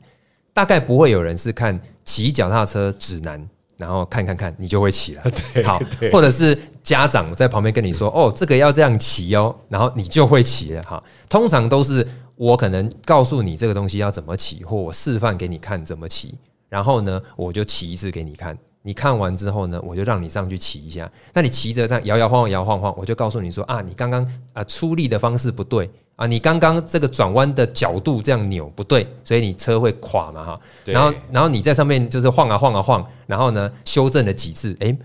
[0.53, 3.45] 大概不会有人是看骑脚踏车指南。
[3.75, 5.23] 然后看看看，你就会骑了。
[5.53, 5.79] 对，好，
[6.11, 10.81] 或者是家长在旁边跟你说：“哦，这个要这样骑哦。”然后你就会骑了。
[10.81, 16.33] 哈，通常都是我可能告诉你这个东西要怎么骑，或我示范给你看怎么骑。
[16.69, 18.57] 然后呢，我就骑一次给你看。
[18.81, 21.07] 你看完之后呢，我就让你上去骑一下。
[21.31, 30.55] 那你骑着，它摇摇晃晃，摇晃晃，我就告诉你说：“啊，你刚刚啊出力的方式不对。”啊，你刚刚这个转弯的角度这样扭不对，所以你车会垮嘛哈。
[30.83, 34.97] 然后，然后你在上面就是晃啊晃啊晃，然后呢修正了几次，诶，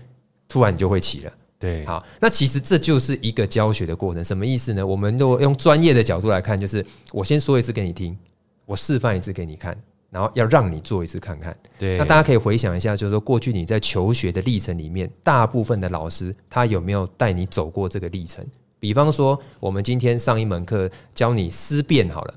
[0.49, 1.31] 突然你就会骑了。
[1.59, 4.23] 对，好，那其实这就是一个教学的过程。
[4.23, 4.85] 什么意思呢？
[4.85, 8.17] 我们如果用专业的角度来看，就是我先说一次给你听，
[8.65, 9.77] 我示范一次给你看，
[10.09, 11.55] 然后要让你做一次看看。
[11.77, 18.43] 对，那大家可以回想一下，就是说过去你在求学的历程里面，大部分的老师他有没有带你走过这个历程？
[18.83, 22.33] 比方说，我们今天上一门课教你思辨好了，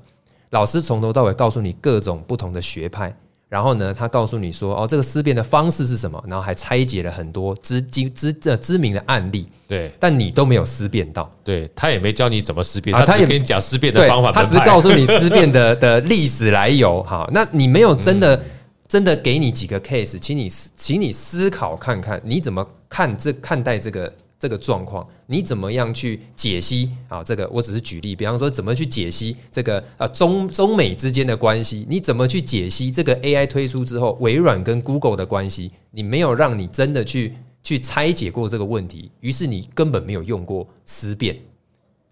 [0.51, 3.13] 老师从头到尾告诉你各种不同的学派，
[3.49, 18.43] 然后呢，他告诉你说，哦，这个思辨的方式是什么，然后还拆解了很多知知知这知名的案例，对，但你都没有思辨到，对，他也没教你怎么思辨，啊、他也跟你讲思辨的方法，他只是告诉你思辨的的历史来由，好，那你没有真的、嗯、
[18.87, 24.09] 真的给你几个 case，请你请你思考看看，你怎么看这看待这个。
[24.39, 27.23] 这个状况，你怎么样去解析啊？
[27.23, 31.85] 这个我只是举例，比方说怎么去解析这个啊中中美之间的关系？
[31.89, 35.71] 你怎么去解析这个 AI 推出之后，微软跟 Google 的关系？
[35.91, 41.35] 你没有让你真的去去拆解过这个问题，于是你根本没有用过思辨。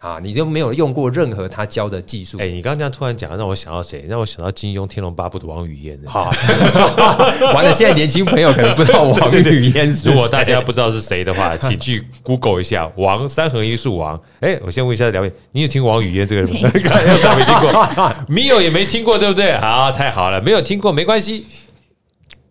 [0.06, 2.38] 啊，你就没有用过任何他教的技术？
[2.39, 4.06] 哎，你刚刚这样突然讲，让我想到谁？
[4.08, 6.00] 让我想到金庸《天龙八部》的王语嫣。
[6.06, 6.32] 好，
[7.56, 9.89] 完了，现在年轻朋友可能不知道王语嫣。
[10.04, 14.22] 如果大家不知道是谁的话，请去 Google 一下“王三横一竖王”。
[14.41, 16.70] 哎，我先问一下两位，你有听王语嫣这个人吗？
[16.72, 16.80] 没，
[17.36, 19.58] 没听过，米友也没听过，对不对？
[19.58, 21.48] 好，太好了，没有听过没关系。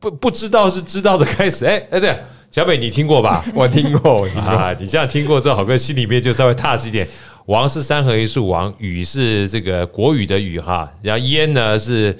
[0.01, 1.67] 不不知道是知道的开始。
[1.67, 2.19] 哎哎，对，
[2.51, 3.45] 小北你听过吧？
[3.55, 4.75] 我听过，我听过啊。
[4.77, 7.07] 你这样听过之后，好哥心里面就稍微踏实一点。
[7.47, 12.17] 王是三合一树王，语是这个国语的语哈，然后燕呢是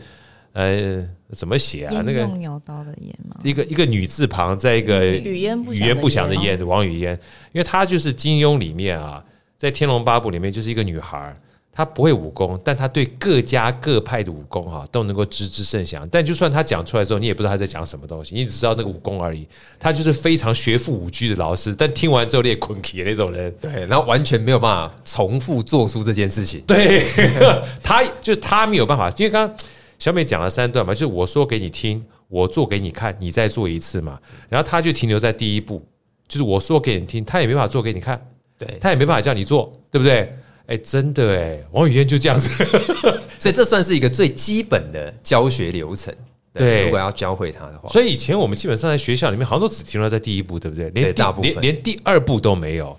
[0.53, 2.03] 呃怎么写啊？
[2.05, 3.37] 那个用刀的烟吗？
[3.43, 7.19] 一个一个女字旁，在一个语言语言不详的燕，王语嫣，
[7.53, 9.25] 因为她就是金庸里面啊，
[9.57, 11.35] 在天龙八部里面就是一个女孩。
[11.75, 16.09] 他不会武功，但他对各家各派的武功哈都能够知之甚详。
[16.13, 19.45] 但就算他讲出来之后，你也不知道他在讲什么东西，你只知道那个武功而已。
[19.81, 23.53] 他就是非常学富五车的老师，但听完之后你也困起的那种人。
[23.61, 26.63] 对，然后完全没有办法重复做出这件事情。
[26.67, 27.03] 对，
[27.83, 29.57] 他就是他没有办法，因为刚刚
[29.99, 34.19] 小美讲了三段嘛，就是我说给你听，我做给你看，你再做一次嘛。
[34.49, 35.85] 然后他就停留在第一步，
[36.29, 38.25] 就是我说给你听，他也没办法做给你看，
[38.59, 40.33] 对他也没办法叫你做，对不对？
[40.66, 42.48] 哎，真的哎，王语嫣就这样子，
[43.38, 46.14] 所以这算是一个最基本的教学流程。
[46.55, 50.88] 对，如果要教会他的话，所以以前我们基本上在学校里面，好像都只停留在第一步，对不对？
[50.90, 52.96] 连大部分连连第二步都没有。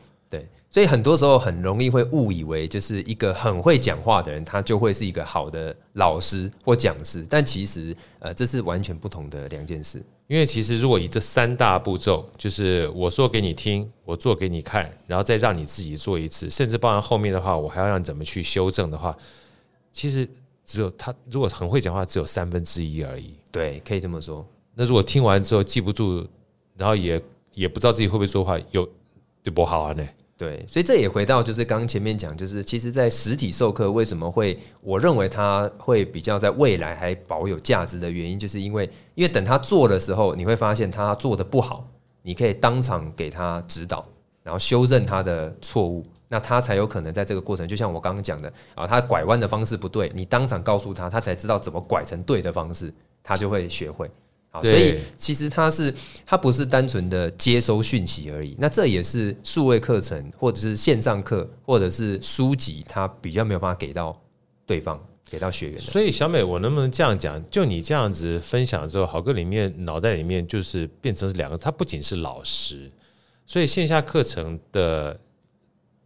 [0.76, 10.04] 对，所以很多时候很容易会误以为，就是一个很会讲话的人，他就会是一个好的老师或讲师，但其实呃，这是完全不同的两件事。
[10.28, 19.16] 因为其实，如果以这三大步骤，就是我说给你听，我做给你看，然后再让你自己做一次，甚至包含后面的话，我还要让你怎么去修正的话，
[19.94, 20.28] 其实
[20.66, 23.36] 只有他如果很会讲话，只有三分之一而已。
[23.50, 24.46] 对，可以这么说。
[24.74, 26.28] 那如果听完之后记不住，
[26.76, 27.22] 然后也
[27.54, 28.86] 也不知道自己会不会说话，有
[29.42, 30.06] 对不好啊呢？
[30.38, 41.88] 对，所以这也回到就是刚刚前面讲，就是其实，在实体授课为什么会，我认为它会比较在未来还保有价值的原因，就是因为，因为等他做的时候，你会发现他做的不好，
[42.22, 44.06] 你可以当场给他指导，
[44.44, 52.94] 然后修正他的错误，那他才有可能在这个过程，就像我刚刚讲的啊，他拐弯的方式不对，你当场告诉他，他才知道怎么拐成对的方式，
[53.24, 54.12] 他就会学会。
[54.62, 55.94] 所以其实它是
[56.26, 64.20] 它不是单纯的接收讯息而已，那这也是数位课程或者是线上课或者是书籍，它比较没有办法给到
[64.66, 65.80] 对方，给到学员。
[65.82, 67.44] 所以小美，我能不能这样讲？
[67.50, 72.92] 就你这样子分享之后，好哥里面脑袋里面就是变成两个，他不仅是老师，
[73.46, 75.20] 所以线下课程的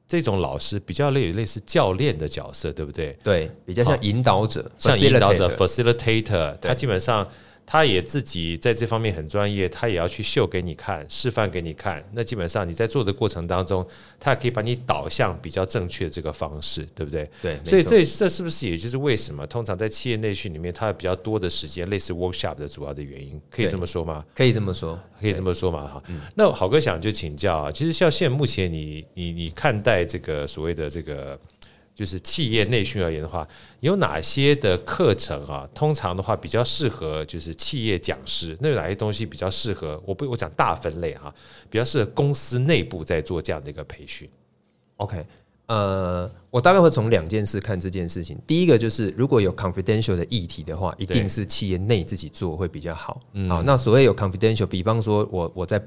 [0.07, 3.17] 这种老师比较类类似教练的角色，对不对？
[3.23, 7.27] 对，比较像引导者，像引导者 facilitator，他基本上。
[7.71, 12.03] 他也自己在这方面很专业，他也要去秀给你看，示范给你看。
[12.13, 13.85] 那基本上你在做的过程当中，
[14.19, 17.29] 他可以把你导向比较正确的这个方式，对不对？
[17.43, 17.59] 对。
[17.63, 23.39] 所以这这是不是也就是为什么通常在企业内训里面，它有比较多的时间，类似 workshop 的主要的原因？
[23.51, 24.25] 可以这么说吗？
[24.33, 25.87] 可以这么说，可以这么说嘛？
[25.87, 26.03] 哈。
[26.33, 31.39] 那好哥想就请教啊，其实像现目前你你你看待这个所谓的这个。
[31.99, 33.45] 就是企业内训而言的话，
[33.81, 35.67] 有哪些的课程啊？
[35.75, 38.57] 通常的话比较适合就是企业讲师。
[38.61, 40.01] 那有哪些东西比较适合？
[40.05, 41.35] 我不我讲大分类啊，
[41.69, 44.29] 比较适合公司内部在做这样的一个培训。
[44.95, 45.25] OK，
[45.65, 48.39] 呃，我大概会从两件事看这件事情。
[48.47, 53.21] 第一个就是如果有 confidential 的议题的话，一定是企业内自己做会比较好。
[53.49, 55.77] 好，那所谓有 confidential，比方说我我在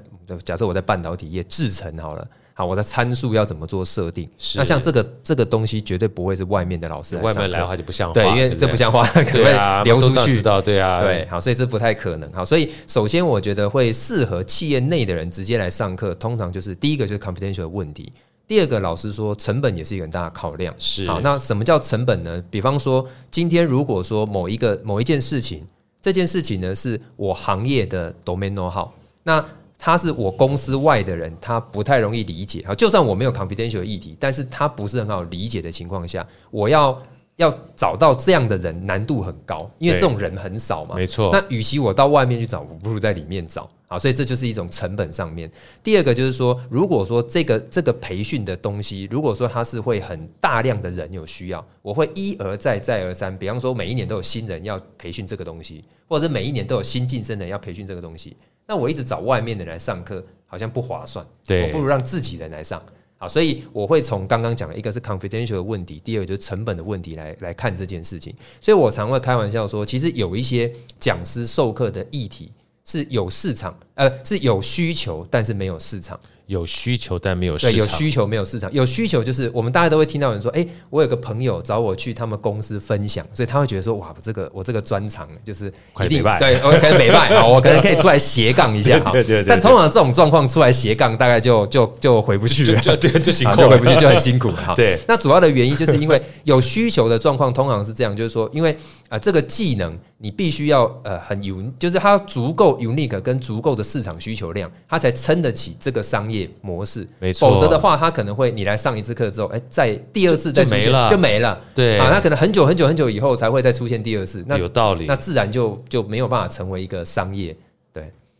[0.45, 2.29] 假设我在半导体业制成好了。
[2.55, 4.29] 好，我的参数要怎么做设定？
[4.55, 12.31] 那像这个这个东西绝对不会是外面的老师来上，外面来的话就不像话，对，因为这不像话，可能会流出去，对啊，对，好，所以这不太可能。
[12.31, 18.13] 好，所以首先我觉得会适合企业内的人直接来上课，通常就是第一个就是 confidential 的问题，
[18.47, 20.71] 第二个老师说成本也是一个很大的考量。
[20.77, 22.43] 是，好，那什么叫成本呢？
[22.51, 25.65] 比方说今天如果说某一个某一件事情，
[25.99, 28.89] 这件事情呢是我行业的 domain know-how，
[29.23, 29.43] 那
[29.85, 32.63] 他是我公司外的人，他不太容易理解。
[32.65, 36.97] 好，就算我没有 confidential 议题，但是他不是很好理解的情况下，我要
[37.35, 40.95] 要找到这样的人难度很高，因为这种人很少嘛。
[40.95, 41.31] 没错。
[41.33, 43.69] 那与其我到外面去找，我不如在里面找。
[43.93, 45.47] 好，所以这就是一种成本上面。
[45.83, 58.35] 第二个就是说，如果说这个这个培训的东西，如果说它是会很大量的人有需要，我会一而再再而三，比方说每一年都有新人要培训这个东西，或者是每一年都有新晋升的人要培训这个东西。
[58.65, 61.23] 那我一直找外面的人来上课，好像不划算。
[61.45, 62.81] 对，我不如让自己人来上。
[63.19, 68.35] 好，所以我会从刚刚讲的一个是 confidential 的问题，第二个就是成本的问题来来看这件事情。
[68.59, 72.51] 所以我常会开玩笑说，其实有一些讲师授课的议题
[72.85, 76.19] 是有市场，呃，是有需求，但是没有市场。
[76.47, 78.71] 有需求但没有市场，对，有需求没有市场。
[78.73, 85.67] 有需求就是我们大家都会听到人说，哎、欸，我有个朋友找我去他们公司分享，所以他会觉得说，哇，这个我这个专长就是
[86.03, 89.45] 一定对，我可能没卖啊，我可能可以出来斜杠一下，对对对。
[89.47, 94.73] 但通常这种状况出来斜杠，大概就就就回不去了，就就就辛苦，就回不去，就很辛苦哈。
[94.75, 98.75] 对，那主要的原因就是因为有需求的状况，通常是这样，就是说，因为
[99.13, 107.07] 啊，这个技能你必须要呃很有，就是它足够 unique 跟足够的市场需求量，它才撑得起这个商业模式。
[107.19, 111.61] 没错，否则的话，它可能会你来上一次课之后，哎，在第二次再没了，就没了。
[111.75, 114.43] 对啊，那可能很久很久很久以后才会再出现第二次。
[114.47, 117.55] 那有道理，那自然就就没有办法成为一个商业。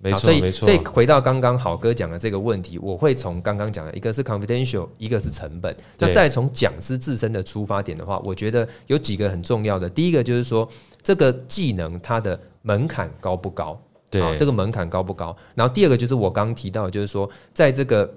[0.04, 0.68] 对，没错，所以没错。
[0.68, 5.76] 所以回到刚刚好哥讲的这个问题，我会从刚刚讲的一个是 confidential，一个是成本。
[5.98, 9.89] 那再从讲师自身的出发点的话，我觉得有几个很重要的。
[9.89, 10.70] 第一个就是说，
[11.02, 13.82] 这个技能它的门槛高不高？
[14.10, 15.36] 对，这个门槛高不高？
[15.56, 18.13] 然后第二个就是我刚刚提到，就是说在这个。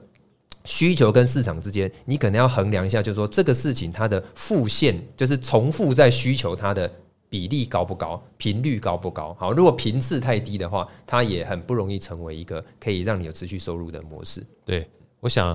[0.69, 6.91] 需求跟市场之间，你可能要衡量一下，就是说这个事情它的复现，就是重复在需求它的
[7.29, 9.37] 比例高不高，频率高不高。
[9.39, 14.45] 好，如果频次太低的话，它也很不容易成为一个可以让你有持续收入的模式。
[14.65, 14.89] 对，
[15.21, 15.55] 我想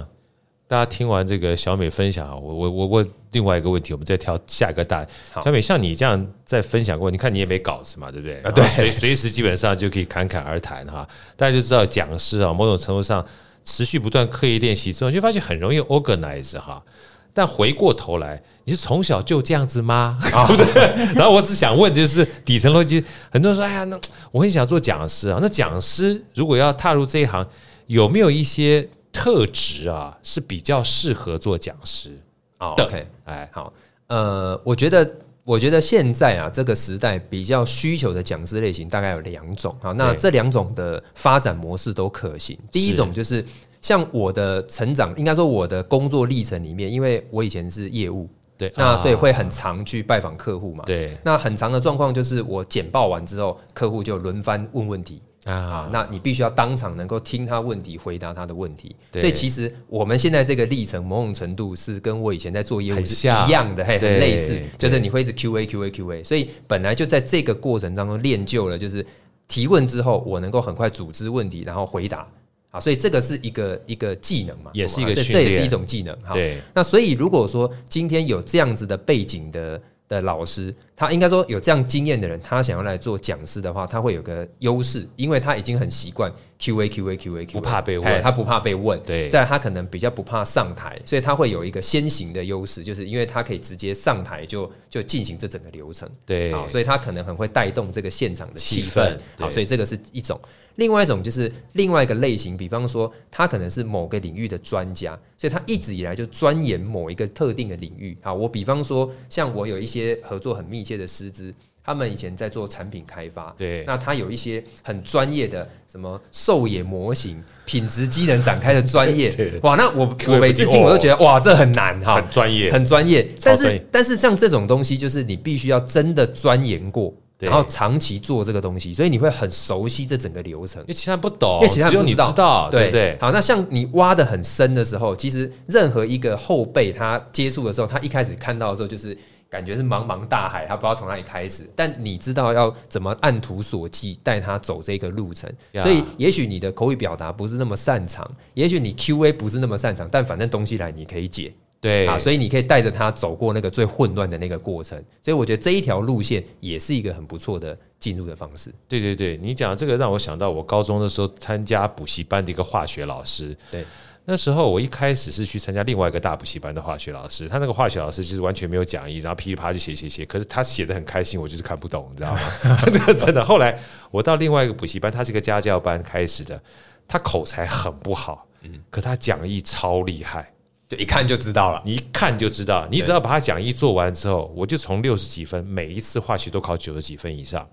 [0.67, 5.05] 大家听完这个小美分享啊，我我我问另外一个问题，我们再挑下一个大。
[5.43, 8.41] 小美，像你这样在分享过，你看你也没稿子嘛，对不对？
[8.41, 11.07] 啊，对，随随时基本上就可以侃侃而谈哈。
[11.35, 13.25] 大家就知道讲师啊，某种程度上。
[13.63, 16.83] 持续不断刻意练习之后，就发现很容易 organize 哈。
[17.33, 20.19] 但回过头来，你是从小就这样子吗？
[20.55, 21.13] 对不对？
[21.13, 23.99] 然后我只想问，就是底层逻辑，很多人说：“哎呀，那
[24.31, 27.45] 我很想做讲师啊。”那讲师如果要踏入这一行，
[27.87, 32.17] 有没有一些特质啊是比较适合做讲师
[32.57, 33.71] 啊？OK，哎，好，
[34.07, 35.09] 呃，我觉得。
[35.43, 39.75] 我觉得现在啊，这个时代比较需求的讲师类型大概有两种。
[39.81, 42.55] 啊，那这两种的发展模式都可行。
[42.71, 43.43] 第一种就是
[43.81, 50.83] 像我的成长，应该说我的工作历程里面，因为我以前是业务，对，那所以会很常去拜访客户嘛。
[50.85, 55.21] 对，那很长的状况就是我简报完之后，客户就轮番问问题。
[55.45, 58.95] 啊，那你必须要当场能够听他问题，回答他的问题。
[59.11, 66.23] 所以其实我们现在这个历程，某种程度是跟我以前在做业务是一样的，很类似，就是你会一直 Q A Q A Q A。
[66.23, 69.03] 所以本来就在这个过程当中练就了，就是
[69.47, 72.27] 提问之后，我能够很快组织问题，然后回答。
[72.71, 76.15] 啊，所以这个是一个一个技能嘛，也是一个这也是一种技能。
[76.21, 76.59] 哈，对。
[76.73, 79.79] 那所以如果说今天有这样子的背景的。
[80.11, 89.01] 的老师，他应该说有这样经验的人，他想要来做讲师的话，他会有个优势，因为他已经很习惯 Q A Q A Q A Q A，不怕被问，他不怕被问。
[89.03, 96.09] 对，在他可能比较不怕上台，所以他会有一个先行的优势，就是因为他可以直接上台就就进行这整个流程。
[96.25, 99.17] 对，好，所以他可能很会带动这个现场的气氛。
[99.37, 100.37] 好，所以这个是一种。
[100.75, 108.17] 另外一种就是另外一个类型，比方说他可能是某个领域的专家，所以他一直以来就钻研某一个特定的领域。
[108.21, 111.53] 好，我比方说像我有一些合作很密切的师资，
[111.83, 119.31] 他们以前在做产品开发，对，那他有一些很专业的什么兽野模型、品质机能展开的专业，
[119.63, 123.27] 哇，那我我每次听我都觉得哇，这很难哈，很专业，很专业。
[123.43, 127.13] 但是但是像这种东西，就是你必须要真的钻研过。
[127.47, 130.81] 然后长期做这个东西，所以你会很熟悉这整个流程。
[130.83, 133.17] 因为其他人不懂，因为其他人不知道，只有你知道，对不对，对？
[133.19, 139.17] 好，那像你挖的很深的时候，其实任何一个后辈他接触的时候，他一开始看到的时候，就是
[139.49, 141.69] 感觉是茫茫大海，他不知道从哪里开始。
[141.75, 151.53] 但你知道要怎么按图索骥带他走这个路程，所以也许你的口语表达不是那么擅长，也许你 QA 不是那么擅长，但反正东西来你可以解。
[151.81, 158.71] 对啊，所以你可以带着他走过那个最混乱的那个过程，所以我觉得这一条路线也是一个很不错的进入的方式。
[158.87, 163.57] 对对对，你讲这个让我想到我高中的时候参加补习班的一个化学老师。
[163.71, 163.83] 对，
[164.25, 172.39] 那时候我一开始是去参加另外一个大补习班的化学老师，他那个化学老师就是完全没有讲义，然后噼里啪啦就写写写，可是他写的很开心，我就是看不懂，你知道吗？
[173.17, 173.43] 真的。
[173.43, 173.75] 后来
[174.11, 176.61] 我到另外一个补习班，他是一个家教班开始的，
[177.07, 180.50] 他口才很不好，嗯，可他讲义超厉害。
[180.91, 187.65] 就一看就知道了，你一看就知道，你只要把他讲义做完之后，我就从六十几分，每一次化学都考九十几分以上，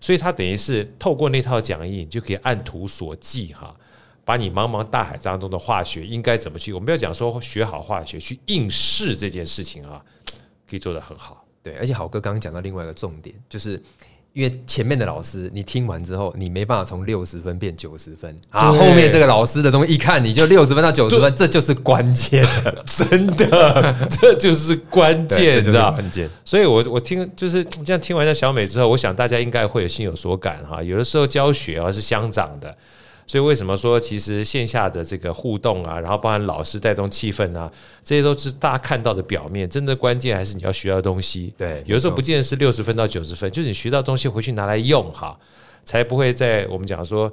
[0.00, 3.74] 所以他等于是透过那套讲义，你就可以按图索骥哈，
[4.24, 10.00] 把你茫茫大海当中的化学应该怎么去，我们不要讲说学好化学去应试这件事情啊，
[10.68, 11.44] 可以做得很好。
[11.64, 13.82] 对，而且好哥刚刚讲到另外一个重点，就是。
[14.32, 18.70] 因为前面的老师，你听完之后，你没办法从六十分变九十分啊。
[18.72, 22.46] 后面这个老师的东西，一看你就六十分到九十分，这就是关键，
[22.86, 25.90] 真的，这就是关键， 你知道？
[25.90, 26.30] 关键。
[26.44, 30.82] 所以我我听就是这样听完一下小美之后，我想大家应该会有心有所感哈。
[30.82, 32.76] 有的时候教学啊是相长的。
[33.30, 37.70] 所以为什么说其实线下的这个互动啊，然后包含老师带动气氛啊，
[38.02, 41.54] 这些都是大家看到的表面，真的关键还是你要学到东西。
[41.56, 45.38] 对，有的时候不见得是六十分到九十分，就是你学到东西回去拿来用哈，
[45.84, 47.32] 才不会在我们讲说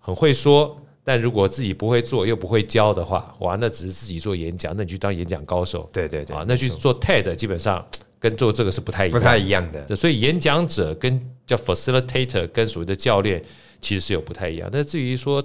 [0.00, 5.88] 很会说，但如果自己不会做又不会教的话，哇，那只是自己做演讲，那你去当演讲高手。
[5.92, 7.86] 对对对，啊，那去做 TED 基本上
[8.18, 9.94] 跟做这个是不太一样不太一样的。
[9.94, 13.40] 所以演讲者跟叫 facilitator 跟所谓的教练。
[13.80, 15.42] 其实是有不太一样，但至于说，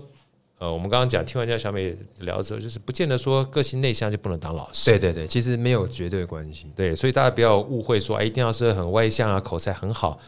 [0.58, 4.90] 呃，我们刚刚讲听完家小美聊的时候，就是不见得说个性内向就不能当老师。
[4.90, 6.68] 对对对，其实没有绝对关系。
[6.76, 10.20] 对，所以大家不要误会说，哎，一定要是很外向啊，口才很好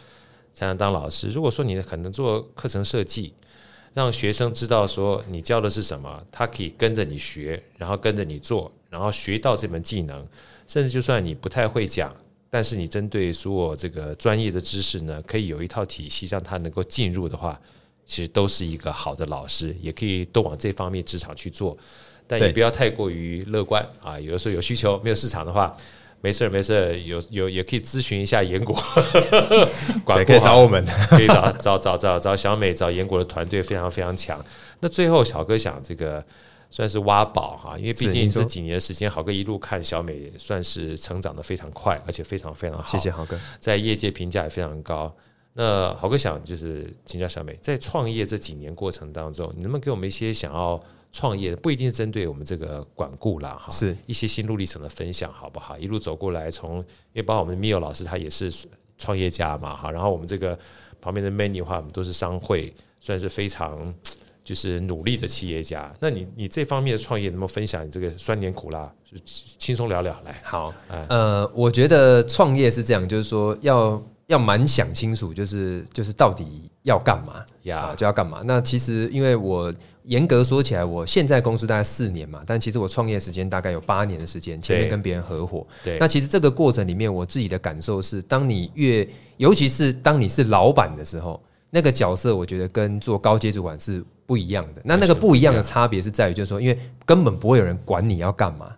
[0.54, 1.30] 才能当老师。
[1.30, 3.34] 如果说你可能做课程设计，
[3.94, 10.28] 让学生知道说你教的是什么，他可以跟着你学，然后跟着你做，然后学到这门技能，
[10.68, 12.14] 甚至就算你不太会讲，
[12.50, 17.60] 但是你针对所有这个专业的知识呢，可以有一套体系让他能够进入的话。
[18.06, 21.78] 其实都是一个好的老师，也可以都往这方面职场去做，
[22.28, 24.20] 但也不要太过于乐观啊。
[24.20, 25.76] 有的时候有需求没有市场的话，
[26.22, 28.76] 没事儿没事儿，有有也可以咨询一下严果，
[30.06, 34.44] 管可以找我们， 可以找找找找找小美，找严果的团队非常非常强。
[34.80, 36.24] 那最后小哥想这个
[36.72, 42.86] 算是挖宝哈，因为毕竟这几年的时间，豪哥一路看小美算是成长得非常快，而且非常非常好。
[42.88, 45.16] 谢谢豪哥，在业界评价也非常高。
[45.58, 50.78] 那豪哥想就是请教小美，在创业这几年过程当中，你能不能给我们一些想要
[51.14, 55.78] 创业的，不一定是针对我们这个管顾啦，哈，是一些心路历程的分享，好不好？
[55.78, 58.54] 一路走过来，从因为包括我们的 Mio 老师，他也是
[58.98, 60.60] 创业家嘛，哈，然后我们这个
[61.00, 63.96] 旁边的 Many 的话，我们都是商会，算是非常
[64.44, 65.90] 就是努力的企业家。
[66.02, 70.42] 那你你这方面的创业，能不能分享你这个酸甜苦辣，就轻松聊聊来？
[70.44, 70.74] 好，
[71.08, 74.04] 呃，我觉得创业是这样，就是说要。
[74.28, 77.94] 要蛮想清楚，就是就是到底要干嘛呀？
[77.96, 78.42] 就要干嘛？
[78.46, 79.74] 那其实因为我
[80.04, 85.66] 严格说起来，我现在公司大概四年嘛，但其实我创业时间大概有八年的时间，前面跟别人合伙。
[85.84, 89.08] 对，那其实这个过程里面，我自己的感受是，当你越，
[89.38, 94.82] 尤其是当你是老板的时候，那个角色，我觉得跟做高阶主管是不一样的。
[94.84, 98.72] 那那个不一样的差别是在于，就是说，因为根本不会有人管你要干嘛。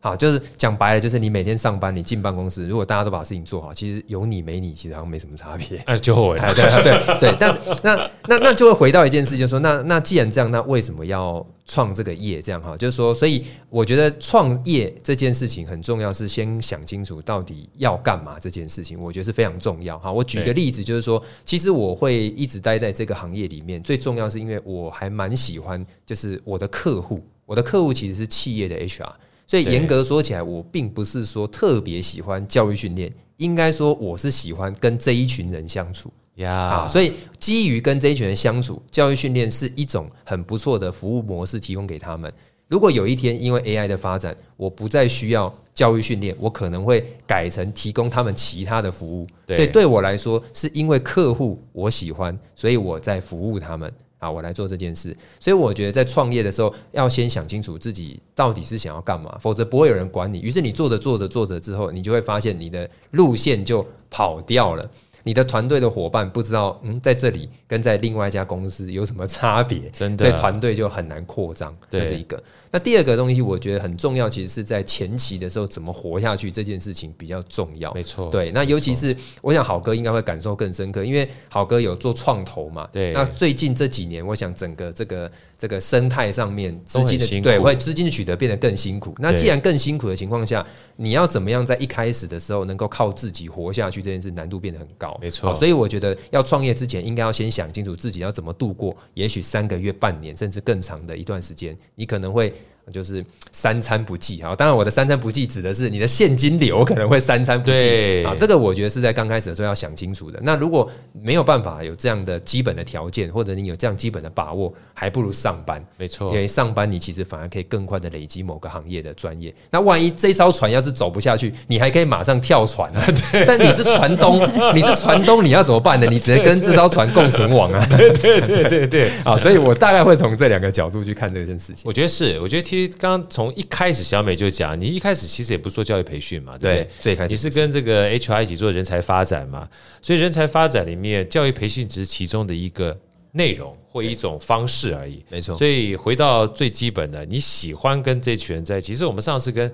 [0.00, 5.76] 好，就是讲白了，就是你每天上班，你进办公室，如果大家都把事情做好，其实有你没你，其实好像没什么差别。
[5.86, 7.36] 哎，就会，对对对。
[7.38, 12.40] 但那那那就会回到一件事，就是说，那那既然这样，那为什么要创这个业？
[12.40, 19.98] 这样哈，就是说，所以我觉得创业这件事情很重要，是先想清楚到底要干嘛这件事情，我觉得是非常重要。
[19.98, 29.10] 哈，我举个例子，就是说，其实我会一直待在这个行业里面，最重要是因为我还蛮喜欢，就是我的客户，我的客户其实是企业的 HR。
[29.48, 36.52] 所以严格说起来，我并不是说特别喜欢教育训练，应该说我是喜欢跟这一群人相处呀。
[36.52, 42.30] 啊，所以基于跟这一群人相处，教育训练是一种很不错的服务模式，提供给他们。
[42.68, 49.26] 如果有一天因为 AI 的发展，我不再需要教育训练，我可能会改成提供他们其他的服务。
[49.46, 53.90] 所以对我来说，是因为客户我喜欢，所以我在服务他们。
[54.18, 60.40] 啊，我来做这件事，所以我觉得在创业的时候要先想清楚自己到底是想要干嘛，否则不会有人管你。
[60.40, 64.90] 于是你做着做着做着之后，你就会发现你的路线就跑掉了，
[65.28, 72.42] 你的团队的伙伴不知道，嗯，在这里跟在另外一家公司有什么差别， 真的，所以团队就很难扩张，这是一个。
[72.70, 77.92] 那第二个东西，我觉得很重要，其实是在前期的时候怎么活下去这件事情比较重要。
[77.92, 78.50] 没错，对。
[78.52, 82.88] 那尤其是我想好哥应该会感受更深刻，因为好哥有做创投嘛。
[82.90, 83.12] 对。
[83.12, 89.12] 那最近这几年，我想整个这个这个生态上面资金的对，会资金的取得变得更辛苦。
[89.18, 95.18] 那既然更辛苦的情况下，你要怎么样在一开始的时候能够靠自己活下去这件事，难度变得很高。
[95.20, 95.52] 没错。
[95.56, 102.54] 所以我觉得要创业之前，应该要先想清楚自己要怎么度过，也许三个月、半年甚至更长的一段时间，你可能会。
[102.92, 110.38] 就是三餐不继啊，当然我的三餐不继指的是你的现金流可能会三餐不继啊，这个我觉得是在刚开始的时候要想清楚的。
[110.42, 115.84] 那如果没有办法有这样的基本的条件，或者你有这样基本的把握，还不如上班。
[115.96, 119.54] 没错，因为上班你其实反而可以更快的累积某个行业的专业。
[119.70, 123.04] 那万一这艘船要是走不下去，你还可以马上跳船啊。
[123.32, 124.40] 对，但你是船东，
[124.74, 126.06] 你是船东，你要怎么办呢？
[126.08, 127.86] 你直接跟这艘船共存亡啊。
[127.90, 131.82] 对对对对对，啊，所以我大概会从这两个角度去看这件事情。
[131.84, 136.90] 我觉得是，我觉得其实刚刚从一开始小美就讲，你一开始其实也不做教育培训嘛，对不对？
[137.00, 139.68] 最开始你是跟这个 HR 一起做人才发展嘛，
[140.00, 142.96] 所以人才发展里面教育培训只是其中的一个
[143.32, 145.56] 内容或一种方式而已，没错。
[145.56, 148.92] 所以回到最基本的，你喜欢跟这群人在一起。
[148.92, 149.72] 其实我们上次跟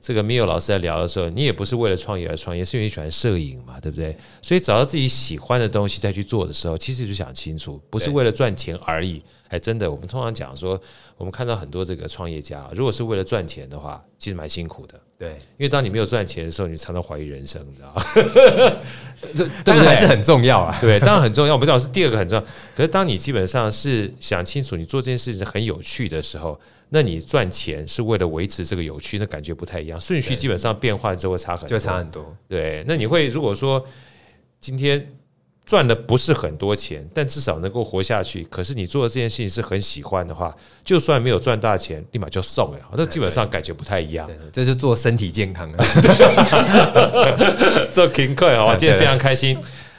[0.00, 4.16] 这个 Mio 老师在聊的时候，你也不是为了创业而创业，是因为你喜欢摄影嘛，对不对？
[4.40, 9.22] 所以找到自己喜欢的东西再去做的时候，其实就想清楚，不是为了赚钱而已。
[9.48, 10.80] 哎真的，我们通常讲说，
[11.16, 14.94] 我们看到很多这个创业家，如果是为了赚钱的话，其实蛮辛苦的。
[15.18, 18.02] 对，因为当你没有赚钱的时候，你常常怀疑人生，你知道吗？
[19.36, 20.78] 这当然还是很重要啊。
[20.80, 21.54] 对，当然很重要。
[21.54, 22.44] 我不知道是第二个很重要。
[22.76, 26.58] 可是当你基本上是想清楚，你做这件事情很有趣的时候，
[26.90, 29.98] 那你赚钱是为了维持这个有趣，那感觉不太一样。
[29.98, 32.36] 顺序基本上变化之后差很多，就差很多。
[32.46, 33.82] 对，那你会如果说
[34.60, 35.14] 今天。
[35.66, 38.42] 赚的不是很多钱，但至少能够活下去。
[38.50, 40.52] 可是你做的这件事情是很喜欢的话，
[40.84, 42.78] 就算没有赚大钱，立马就送了。
[42.96, 44.28] 那基本上感觉不太一样。
[44.52, 45.84] 这是做身体健康啊，
[47.92, 48.74] 做勤快啊！
[48.74, 49.56] 今天非常开心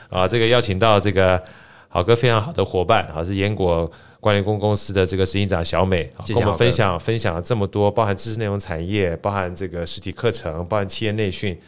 [0.10, 0.28] 啊！
[0.28, 1.42] 这个邀请到这个
[1.88, 3.90] 好哥非常好的伙伴啊，是严果
[4.22, 11.60] 关联顾问公司的这个执行长小美，跟我们分享分享了这么多，包含知识内容产业，包含这个实体课程，包含企业内训。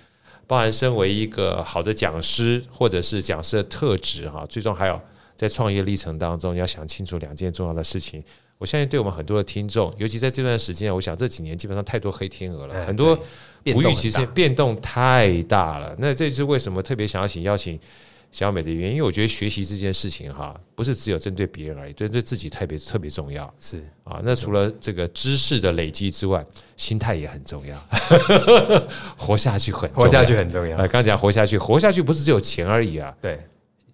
[0.45, 5.01] 包含身为一个好的讲师，或者是讲师的特质哈，最终还有
[5.37, 8.21] 在创业历程当中，你要想清楚两件重要的事情。
[8.57, 13.17] 我相信对我们很多的听众，尤其在这段时间，我想这几年基本上太多黑天鹅了，很多
[13.63, 15.95] 不预期性变动太大了。
[15.97, 17.79] 那这是为什么特别想要请邀请
[18.33, 23.53] 小美的原因，因为我觉得学习这件事情哈，不是只有针对别人而已，对对自己特别特别重要。
[23.59, 26.43] 是啊，那除了这个知识的累积之外，
[26.75, 27.79] 心态也很重要。
[29.15, 30.75] 活下去很活下去很重要。
[30.79, 33.15] 啊，刚讲活下去，活下去不是只有钱而已啊。
[33.21, 33.39] 对，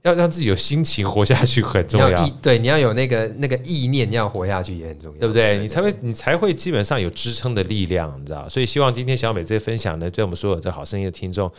[0.04, 2.26] 要让自己有心情活下去很重要。
[2.42, 5.58] 对，你要有那个那个意念，要活下去也很重要，对不对？
[5.58, 8.48] 你才会你才会基本上有支撑的力量，你知道。
[8.48, 11.52] 所以希望今天小美这些分享呢，对我们所有这好声音的听众。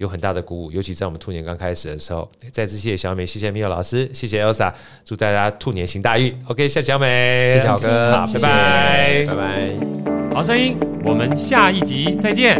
[0.00, 2.26] 有很大的鼓舞，尤其在我们兔年刚开始的时候。
[2.50, 4.72] 再次谢谢小美，谢谢 Mio 老师，谢谢 Elsa，
[5.04, 6.34] 祝大家兔年行大运。
[6.46, 9.70] OK，谢谢小美，谢谢小哥，好，拜拜，拜拜。
[10.32, 12.56] 好声音，我们下一集再见。